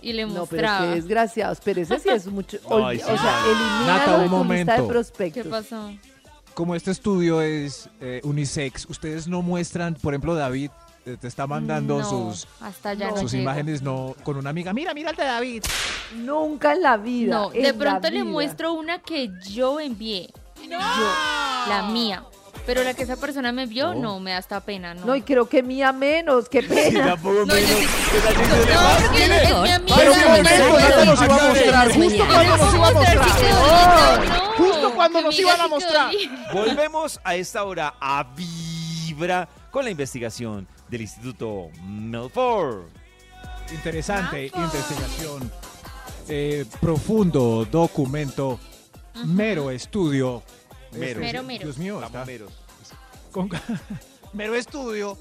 [0.02, 0.88] Y le No, pero mostraba.
[0.88, 1.60] qué desgraciados.
[1.64, 2.58] Pero ese sí es mucho.
[2.86, 4.72] Ay, sí, o sea, de un momento.
[4.74, 5.44] de prospectos.
[5.44, 5.92] ¿Qué pasó?
[6.54, 10.70] Como este estudio es eh, unisex, ustedes no muestran, por ejemplo, David
[11.04, 14.72] te está mandando No, sus, hasta no no imágenes no con una amiga.
[14.74, 15.64] Mira, mira el de David.
[16.16, 17.34] Nunca en la vida.
[17.36, 18.26] No, de pronto le vida.
[18.26, 20.30] muestro una que yo envié.
[20.70, 20.78] Yo,
[21.68, 22.24] la mía.
[22.66, 25.06] Pero la que esa persona me envió, no, me da hasta pena, ¿no?
[25.08, 26.47] No, y creo que mía menos.
[26.47, 27.18] Qué pena.
[27.24, 27.54] No, menos.
[27.70, 28.97] sí- ¿Qué tal si se le No, va?
[29.01, 29.43] porque ¿Quién es?
[29.43, 29.95] es mi amiga.
[29.97, 31.88] Pero un momento, nos iba a mostrar.
[31.88, 34.54] ay, Justo cuando nos iba a mostrar, no.
[34.58, 36.12] Justo cuando nos iban a mostrar.
[36.54, 42.86] Volvemos a esta hora a Vibra con la investigación del Instituto Melford.
[43.72, 45.52] Interesante investigación.
[46.28, 48.60] eh, profundo documento.
[49.26, 50.42] Mero estudio.
[50.94, 51.20] Mero.
[51.20, 51.64] Mero, mero.
[51.66, 52.52] Dios mío, está Mameros.
[53.32, 53.50] con-
[54.34, 55.18] mero estudio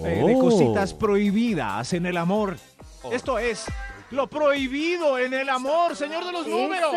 [0.00, 0.38] eh, de Oh.
[0.40, 2.56] cositas prohibidas en el amor.
[3.02, 3.12] Oh.
[3.12, 3.64] Esto es
[4.10, 6.92] lo prohibido en el amor, señor de los números.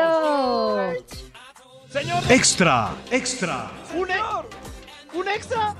[1.91, 3.69] Señor Extra, extra.
[3.95, 5.75] un, e- un extra.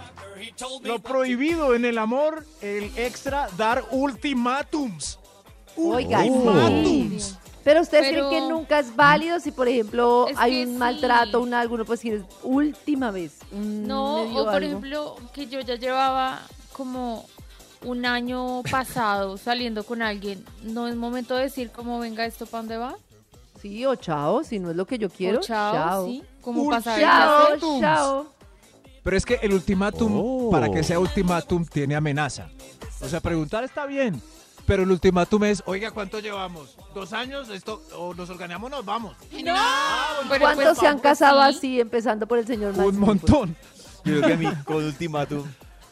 [0.84, 5.20] Lo prohibido en el amor, el extra, dar ultimátums.
[5.78, 7.24] Oiga, Ultimátums.
[7.24, 7.36] sí.
[7.64, 10.78] Pero ustedes Pero- creen que nunca es válido si, por ejemplo, Es hay un sí.
[10.80, 13.38] maltrato, un alguno, pues si es última vez.
[13.52, 14.66] No, o por algo.
[14.66, 16.42] ejemplo, que yo ya llevaba
[16.74, 17.26] como
[17.86, 20.44] un año pasado saliendo con alguien.
[20.64, 22.96] ¿No es momento de decir cómo venga esto para dónde va?
[23.62, 25.38] Sí, o chao, si no es lo que yo quiero.
[25.38, 26.24] O chao, sí.
[26.42, 28.26] Como qué Chao, chao.
[29.04, 30.50] Pero es que el ultimátum, Oh.
[30.52, 32.50] para que sea ultimátum, tiene amenaza.
[33.02, 34.22] O sea, preguntar está bien.
[34.68, 36.78] Pero el ultimátum es, oiga, ¿cuánto llevamos?
[36.94, 37.50] ¿Dos años?
[37.50, 39.16] Esto, ¿O nos organizamos nos vamos?
[39.32, 39.54] Pero,
[40.40, 41.58] ¿Cuántos pues, se han casado sí.
[41.58, 43.56] así, empezando por el señor Un montón.
[44.06, 45.44] Yo creo que a mí, con ultimátum,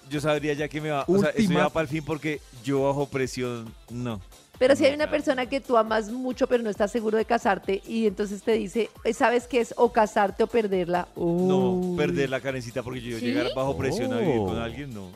[0.10, 1.04] yo sabría ya que me va.
[1.08, 1.66] O sea, ya Ultimátum.
[1.66, 4.22] va para el fin porque yo bajo presión, no.
[4.60, 7.82] Pero si hay una persona que tú amas mucho, pero no estás seguro de casarte,
[7.88, 9.74] y entonces te dice, eh, ¿sabes qué es?
[9.78, 11.08] O casarte o perderla.
[11.16, 11.98] No, Uy.
[11.98, 13.26] perder la carencita porque yo ¿Sí?
[13.26, 14.62] llegar bajo presión a vivir con Oh.
[14.62, 15.12] alguien, no.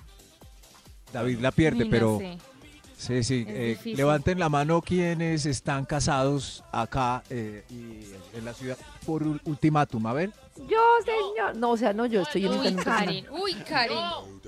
[1.11, 2.37] David la pierde, no pero sé.
[3.05, 3.45] Sí, sí.
[3.47, 8.05] Es eh, levanten la mano quienes están casados acá eh, y
[8.37, 10.05] en la ciudad por ul- ultimátum.
[10.07, 10.31] A ver.
[10.67, 11.55] Yo, señor.
[11.57, 13.05] No, o sea, no, yo estoy Uy, imitando un personaje.
[13.23, 13.97] Karen, uy, Karen.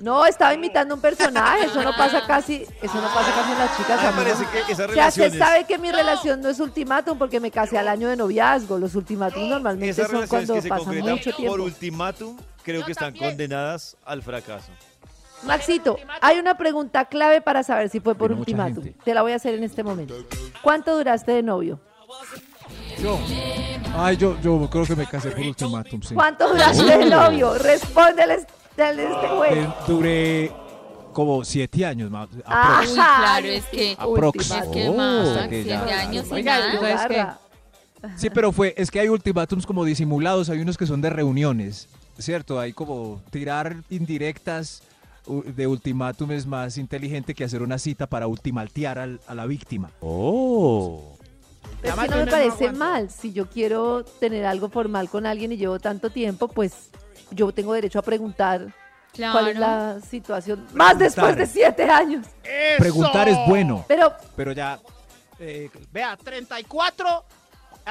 [0.01, 1.65] No, estaba imitando un personaje.
[1.65, 4.01] Eso no pasa casi, eso no pasa casi en las chicas.
[4.01, 4.23] Me a mí no.
[4.23, 7.49] parece que esa O sea, se sabe que mi relación no es ultimátum porque me
[7.51, 8.77] casé al año de noviazgo.
[8.77, 11.63] Los ultimátum normalmente son cuando que se pasa mucho por tiempo.
[11.63, 13.31] ultimátum, creo Yo que están también.
[13.31, 14.71] condenadas al fracaso.
[15.45, 18.85] Maxito, hay una pregunta clave para saber si fue por mucha ultimátum.
[19.03, 20.15] Te la voy a hacer en este momento.
[20.61, 21.79] ¿Cuánto duraste de novio?
[23.01, 23.19] Yo.
[23.97, 26.15] Ay, yo, yo creo que me casé por ultimátum, sí.
[26.15, 27.53] ¿Cuánto duraste de novio?
[27.57, 29.53] Respóndeles dale este juez.
[29.53, 30.51] Eh, duré
[31.13, 32.27] como siete años más.
[32.45, 32.81] Ah.
[32.85, 34.51] Uy, claro, es que- Aprox.
[34.51, 37.39] Es que Oh, más, hasta que siete ya- años y Oiga, nada.
[38.17, 41.87] Sí, pero fue, es que hay ultimátums como disimulados, hay unos que son de reuniones,
[42.19, 42.59] ¿cierto?
[42.59, 44.83] Hay como tirar indirectas
[45.27, 49.91] de ultimátum es más inteligente que hacer una cita para ultimaltear al- a la víctima.
[50.01, 51.17] Oh.
[51.81, 53.09] Pero es que no me parece mal.
[53.09, 56.89] Si yo quiero tener algo formal con alguien y llevo tanto tiempo, pues
[57.31, 58.73] yo tengo derecho a preguntar
[59.13, 59.33] Claro.
[59.33, 60.65] cuál es la situación.
[60.73, 62.25] Más después de siete años.
[62.43, 62.79] ¡Eso!
[62.79, 64.79] Preguntar es bueno, Pero, pero ya
[65.39, 67.25] Eh, vea, 34.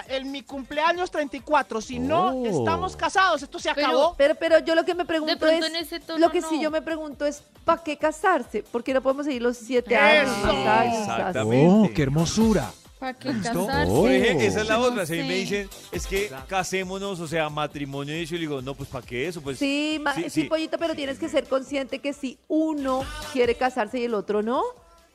[0.08, 1.80] En mi cumpleaños 34.
[1.80, 2.46] Si no Oh.
[2.46, 4.14] estamos casados, esto se Pero- acabó.
[4.18, 6.62] pero, pero yo lo que me pregunto es, en ese tono lo que sí no.
[6.62, 8.64] yo me pregunto es, ¿para qué casarse?
[8.72, 10.46] Porque no podemos seguir los siete años, Eso.
[10.52, 11.68] más años, Exactamente.
[11.70, 12.72] ¡Oh, qué hermosura!
[12.98, 13.66] ¿Para qué ¿Listo?
[13.66, 13.92] casarse?
[13.92, 14.08] Oh.
[14.08, 15.06] Esa es la No otra.
[15.06, 18.74] Si a mí me dicen, es que casémonos, o sea, matrimonio, y yo digo, no,
[18.74, 19.42] pues ¿para qué eso?
[19.42, 20.44] Pues, Sí, sí, sí, sí.
[20.44, 24.62] pollito, pero tienes que ser consciente que si uno quiere casarse y el otro no,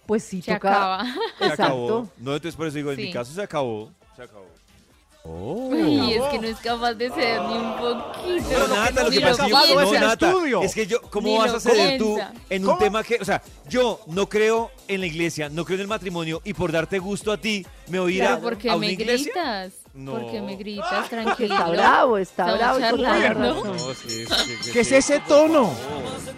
[0.05, 0.69] pues sí Se toca.
[1.01, 1.05] acaba.
[1.39, 2.07] se acabó.
[2.17, 3.11] No, entonces por eso digo, en mi Sí.
[3.13, 3.91] caso se acabó.
[4.15, 4.45] Se acabó.
[5.24, 8.45] Uy, es que no es capaz de ceder ni un poquito.
[8.49, 11.53] Pero Nata, lo que pasa es que no, Nata, es que yo, ¿cómo Ni vas
[11.53, 12.17] a ceder tú
[12.49, 12.80] en un ¿Cómo?
[12.80, 16.41] tema que, o sea, yo no creo en la iglesia, no creo en el matrimonio
[16.45, 18.76] y por darte gusto a ti me voy a ir Pero a, ¿por qué a
[18.76, 19.32] una me iglesia?
[19.34, 19.74] gritas?
[19.93, 20.11] No.
[20.13, 20.88] ¿Por qué me gritas?
[21.09, 21.53] Porque Tranquilo.
[21.55, 23.63] está bravo, está Estamos bravo charlando.
[23.65, 24.26] No, sí, sí,
[24.61, 25.74] sí, ¿Qué es ese tono?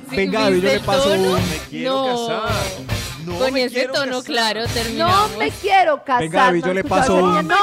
[0.09, 1.21] Venga, David, yo ¿viste le paso tono?
[1.33, 2.27] un- Me quiero No.
[2.27, 3.00] casar.
[3.25, 4.23] No Con me ese quiero tono, casar.
[4.25, 5.37] claro, No terminamos.
[5.37, 6.19] me quiero casar.
[6.21, 7.53] Venga, David, ¿no yo le paso un- me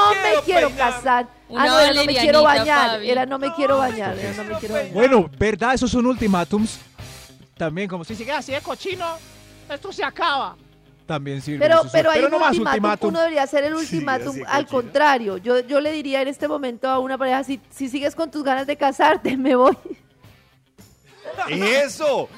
[0.45, 1.27] quiero casar.
[1.49, 2.91] Una Ah, no, era no me quiero valerianita, bañar.
[2.91, 3.09] Fabi.
[3.09, 4.17] Era no me quiero bañar.
[4.19, 4.93] Era no me quiero bañar.
[4.93, 5.73] Bueno, ¿verdad?
[5.73, 6.79] Esos son ultimátums.
[7.57, 9.05] También como Si si sigue así de cochino,
[9.69, 10.55] esto se acaba.
[11.05, 11.59] también sirve.
[11.59, 13.09] Pero, pero hay un no más ultimátum, ultimátum.
[13.09, 15.37] uno debería hacer el ultimátum al contrario.
[15.37, 18.43] Yo, yo le diría en este momento a una pareja, si, si sigues con tus
[18.43, 19.75] ganas de casarte, me voy.
[21.49, 22.29] ¡Eso!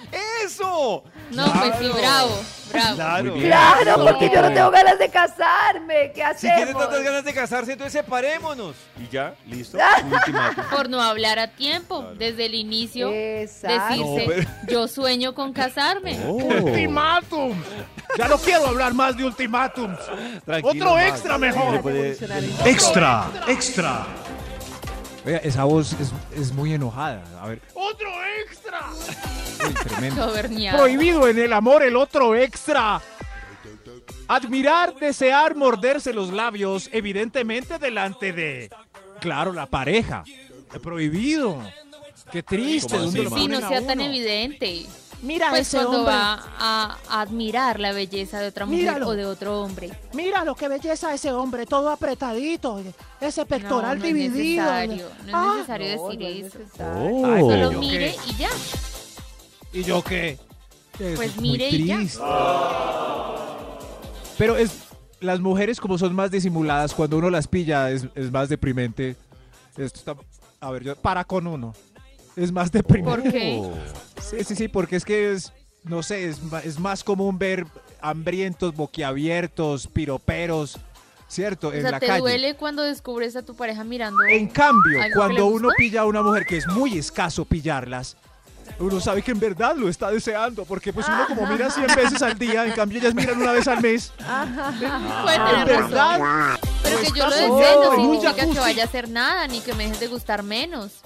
[0.46, 1.04] ¡Eso!
[1.32, 2.96] No, pues sí, bravo, bravo.
[2.96, 3.34] Claro.
[3.36, 6.12] Claro, porque yo no tengo ganas de casarme.
[6.14, 6.56] ¿Qué Si hacemos?
[6.58, 8.76] tiene tantas ganas de casarse, entonces separémonos.
[9.00, 9.78] Y ya, listo.
[10.72, 13.78] Por no hablar a tiempo, desde el inicio, Exacto.
[14.16, 16.20] decirse, No, pero- yo sueño con casarme.
[16.26, 17.62] Ultimátum.
[18.18, 20.00] Ya no quiero hablar más de ultimátums.
[20.64, 21.82] Otro extra mejor.
[21.82, 22.18] puede-
[22.66, 24.06] Extra, extra.
[25.26, 27.24] Oiga, esa voz es, es muy enojada.
[27.42, 28.10] A ver, Otro
[28.42, 28.90] extra.
[29.68, 30.34] uy, tremendo.
[30.74, 33.02] Prohibido en el amor el otro extra.
[34.28, 38.70] Admirar, desear, morderse los labios, evidentemente delante de,
[39.20, 40.24] claro, la pareja.
[40.82, 41.62] Prohibido.
[42.32, 42.94] Qué triste.
[42.94, 43.42] ¿Cómo ¿dónde así, lo Max?
[43.42, 44.86] Sí, no sea tan evidente.
[45.22, 46.14] Mira Pues ese cuando hombre.
[46.16, 49.08] va a, a admirar la belleza de otra mujer Míralo.
[49.10, 49.92] o de otro hombre.
[50.14, 52.82] Mira lo que belleza ese hombre, todo apretadito.
[53.20, 54.64] Ese pectoral no, no es dividido.
[54.64, 56.60] necesario, no es necesario decir no eso.
[56.60, 57.26] necesario.
[57.36, 58.32] Ay, Solo ¿yo mire qué?
[58.32, 58.50] y ya.
[59.74, 60.40] ¿Y yo qué?
[61.00, 61.98] Eso Pues mire y ya.
[61.98, 62.20] triste.
[64.38, 64.72] Pero es
[65.20, 69.16] las mujeres como son más disimuladas, cuando uno las pilla es, es más deprimente.
[69.78, 70.16] Esto está,
[70.60, 71.74] a ver, yo para con uno.
[72.36, 73.22] Es más deprimente.
[73.22, 73.62] ¿Por qué?
[74.22, 75.52] Sí, sí, sí, porque es que es,
[75.84, 77.66] no sé, es, es más común ver
[78.02, 80.78] hambrientos, boquiabiertos, piroperos,
[81.28, 81.70] ¿cierto?
[81.70, 82.20] O en sea, la ¿te calle.
[82.22, 84.24] duele cuando descubres a tu pareja mirando?
[84.24, 88.16] En cambio, ¿Algo que cuando uno pilla a una mujer que es muy escaso pillarlas,
[88.80, 92.22] uno sabe que en verdad lo está deseando, porque pues uno como mira 100 veces
[92.22, 94.14] al día, en cambio ellas miran una vez al mes.
[95.24, 96.60] Puede En verdad.
[96.82, 99.84] Pero que yo lo desee no significa que vaya a hacer nada, ni que me
[99.84, 101.02] dejes de gustar menos.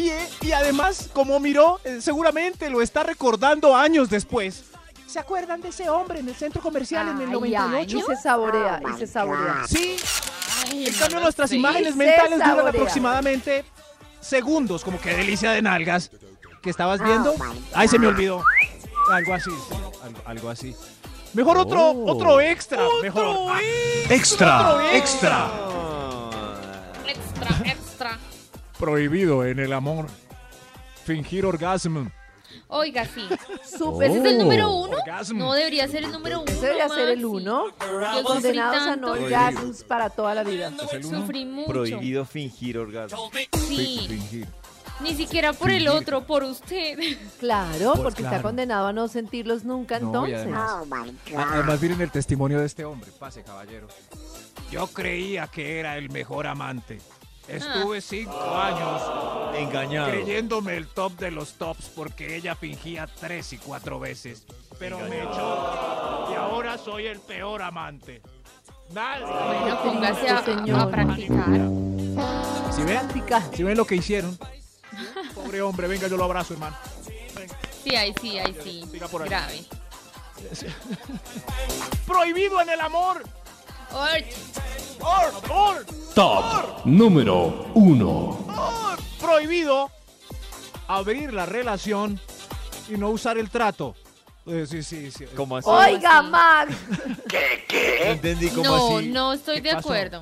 [0.00, 4.64] Y, y además, como miró, eh, seguramente lo está recordando años después.
[5.06, 7.98] ¿Se acuerdan de ese hombre en el centro comercial en el Ay, 98?
[7.98, 9.62] Y se saborea, y se saborea.
[9.68, 9.96] Sí,
[10.66, 13.64] Ay, en cambio nuestras imágenes mentales duran aproximadamente
[14.20, 16.10] segundos, como que delicia de nalgas.
[16.62, 17.34] ¿Qué estabas viendo?
[17.74, 18.44] Ay, se me olvidó.
[19.12, 19.74] Algo así, sí,
[20.04, 20.76] algo, algo así.
[21.32, 22.12] Mejor otro, Oh.
[22.12, 22.80] otro extra.
[23.02, 23.36] mejor.
[23.50, 23.58] Ah,
[24.08, 25.48] Extra, extra.
[27.06, 28.18] Extra, extra.
[28.80, 30.06] Prohibido en el amor.
[31.04, 32.10] Fingir orgasmo.
[32.68, 33.28] Oiga, sí.
[33.78, 34.10] Súper.
[34.10, 34.96] ¿Ese es el número uno?
[34.96, 35.38] Orgasmo.
[35.38, 36.50] No debería ser el número uno.
[36.50, 37.24] Ese debería ser el Maxi.
[37.24, 37.64] uno.
[37.68, 39.24] Yo sufrí Condenados a no tanto.
[39.24, 40.72] orgasmos para toda la vida.
[41.02, 41.68] Sufrí mucho.
[41.70, 43.30] Prohibido fingir orgasmo.
[43.68, 44.06] Sí.
[44.08, 44.48] Fingir.
[45.00, 46.98] Ni siquiera por el otro, por usted.
[47.40, 48.42] Claro, Pues porque está claro.
[48.42, 50.54] condenado a no sentirlos nunca No, y entonces.
[50.54, 53.10] además, a- además miren el testimonio de este hombre.
[53.18, 53.88] Pase, caballero.
[54.70, 56.98] Yo creía que era el mejor amante.
[57.50, 59.02] Estuve cinco años
[59.56, 60.10] Engañado.
[60.10, 64.44] creyéndome el top de los tops porque ella fingía tres y cuatro veces.
[64.78, 68.22] Pero me echó y ahora soy el peor amante.
[68.92, 69.24] Nadie.
[69.26, 70.80] Bueno, póngase a, señor.
[70.80, 71.46] a practicar.
[72.72, 73.00] ¿Sí ven?
[73.54, 74.38] ¿Sí ven lo que hicieron?
[75.34, 76.76] Pobre hombre, venga, yo lo abrazo, hermano.
[77.82, 78.84] Sí, ahí sí, ahí sí.
[78.90, 79.28] Siga por ahí.
[79.28, 79.64] Grave.
[82.06, 83.22] Prohibido en el amor.
[86.14, 88.46] Top número 1.
[89.20, 89.90] Prohibido
[90.88, 92.20] abrir la relación
[92.88, 93.94] y no usar el trato.
[94.46, 95.24] Eh, sí, sí, sí.
[95.36, 95.68] ¿Cómo así?
[95.68, 96.22] Oiga.
[96.22, 96.74] Max.
[98.04, 99.08] No entendí cómo No, así.
[99.08, 99.88] no estoy ¿Qué de pasó?
[99.88, 100.20] acuerdo.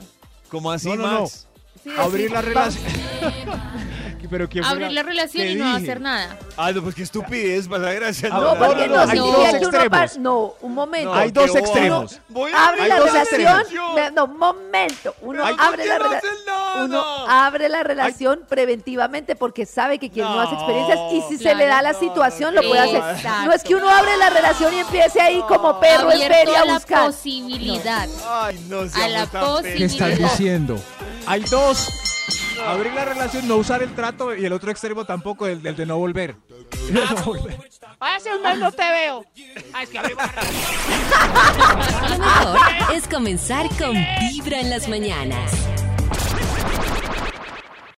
[0.50, 1.20] ¿Cómo así, No, no, no.
[1.22, 1.46] Max?
[1.82, 2.84] Sí, abrir sí, la relación.
[4.30, 5.76] Pero ¿quién fue Abrir la relación y no dije.
[5.90, 6.36] hacer nada.
[6.56, 8.28] Ah, no, pues qué estupidez, para la gracia.
[8.32, 10.18] Ah, No, no, porque no, no, no, hay significa dos extremos.
[10.18, 11.14] No, un momento.
[11.14, 12.20] Hay dos extremos.
[12.54, 13.62] Abre la relación.
[14.14, 15.14] No, momento.
[15.22, 16.32] Uno abre ¿por la relación.
[16.82, 20.58] Uno abre la relación preventivamente porque sabe que quiere nuevas No.
[20.58, 23.16] experiencias y si se le da la situación lo puede hacer.
[23.16, 23.46] Exacto.
[23.46, 26.64] No es que uno abre la relación y empiece ahí como perro en feria a
[26.74, 27.06] buscar.
[27.06, 28.08] posibilidad.
[28.28, 29.62] Ay, no A la posibilidad.
[29.76, 30.30] ¿Qué estás pendejos.
[30.38, 30.80] diciendo?
[31.28, 31.88] Hay dos.
[32.66, 35.86] Abrir la relación, no usar el trato y el otro extremo tampoco, el, el de
[35.86, 36.34] no volver.
[36.90, 37.56] No volver.
[38.00, 39.24] Hace un mes no te veo.
[39.74, 40.32] Ay, es que abrí la-
[42.08, 45.50] Lo mejor es comenzar con Vibra en las mañanas.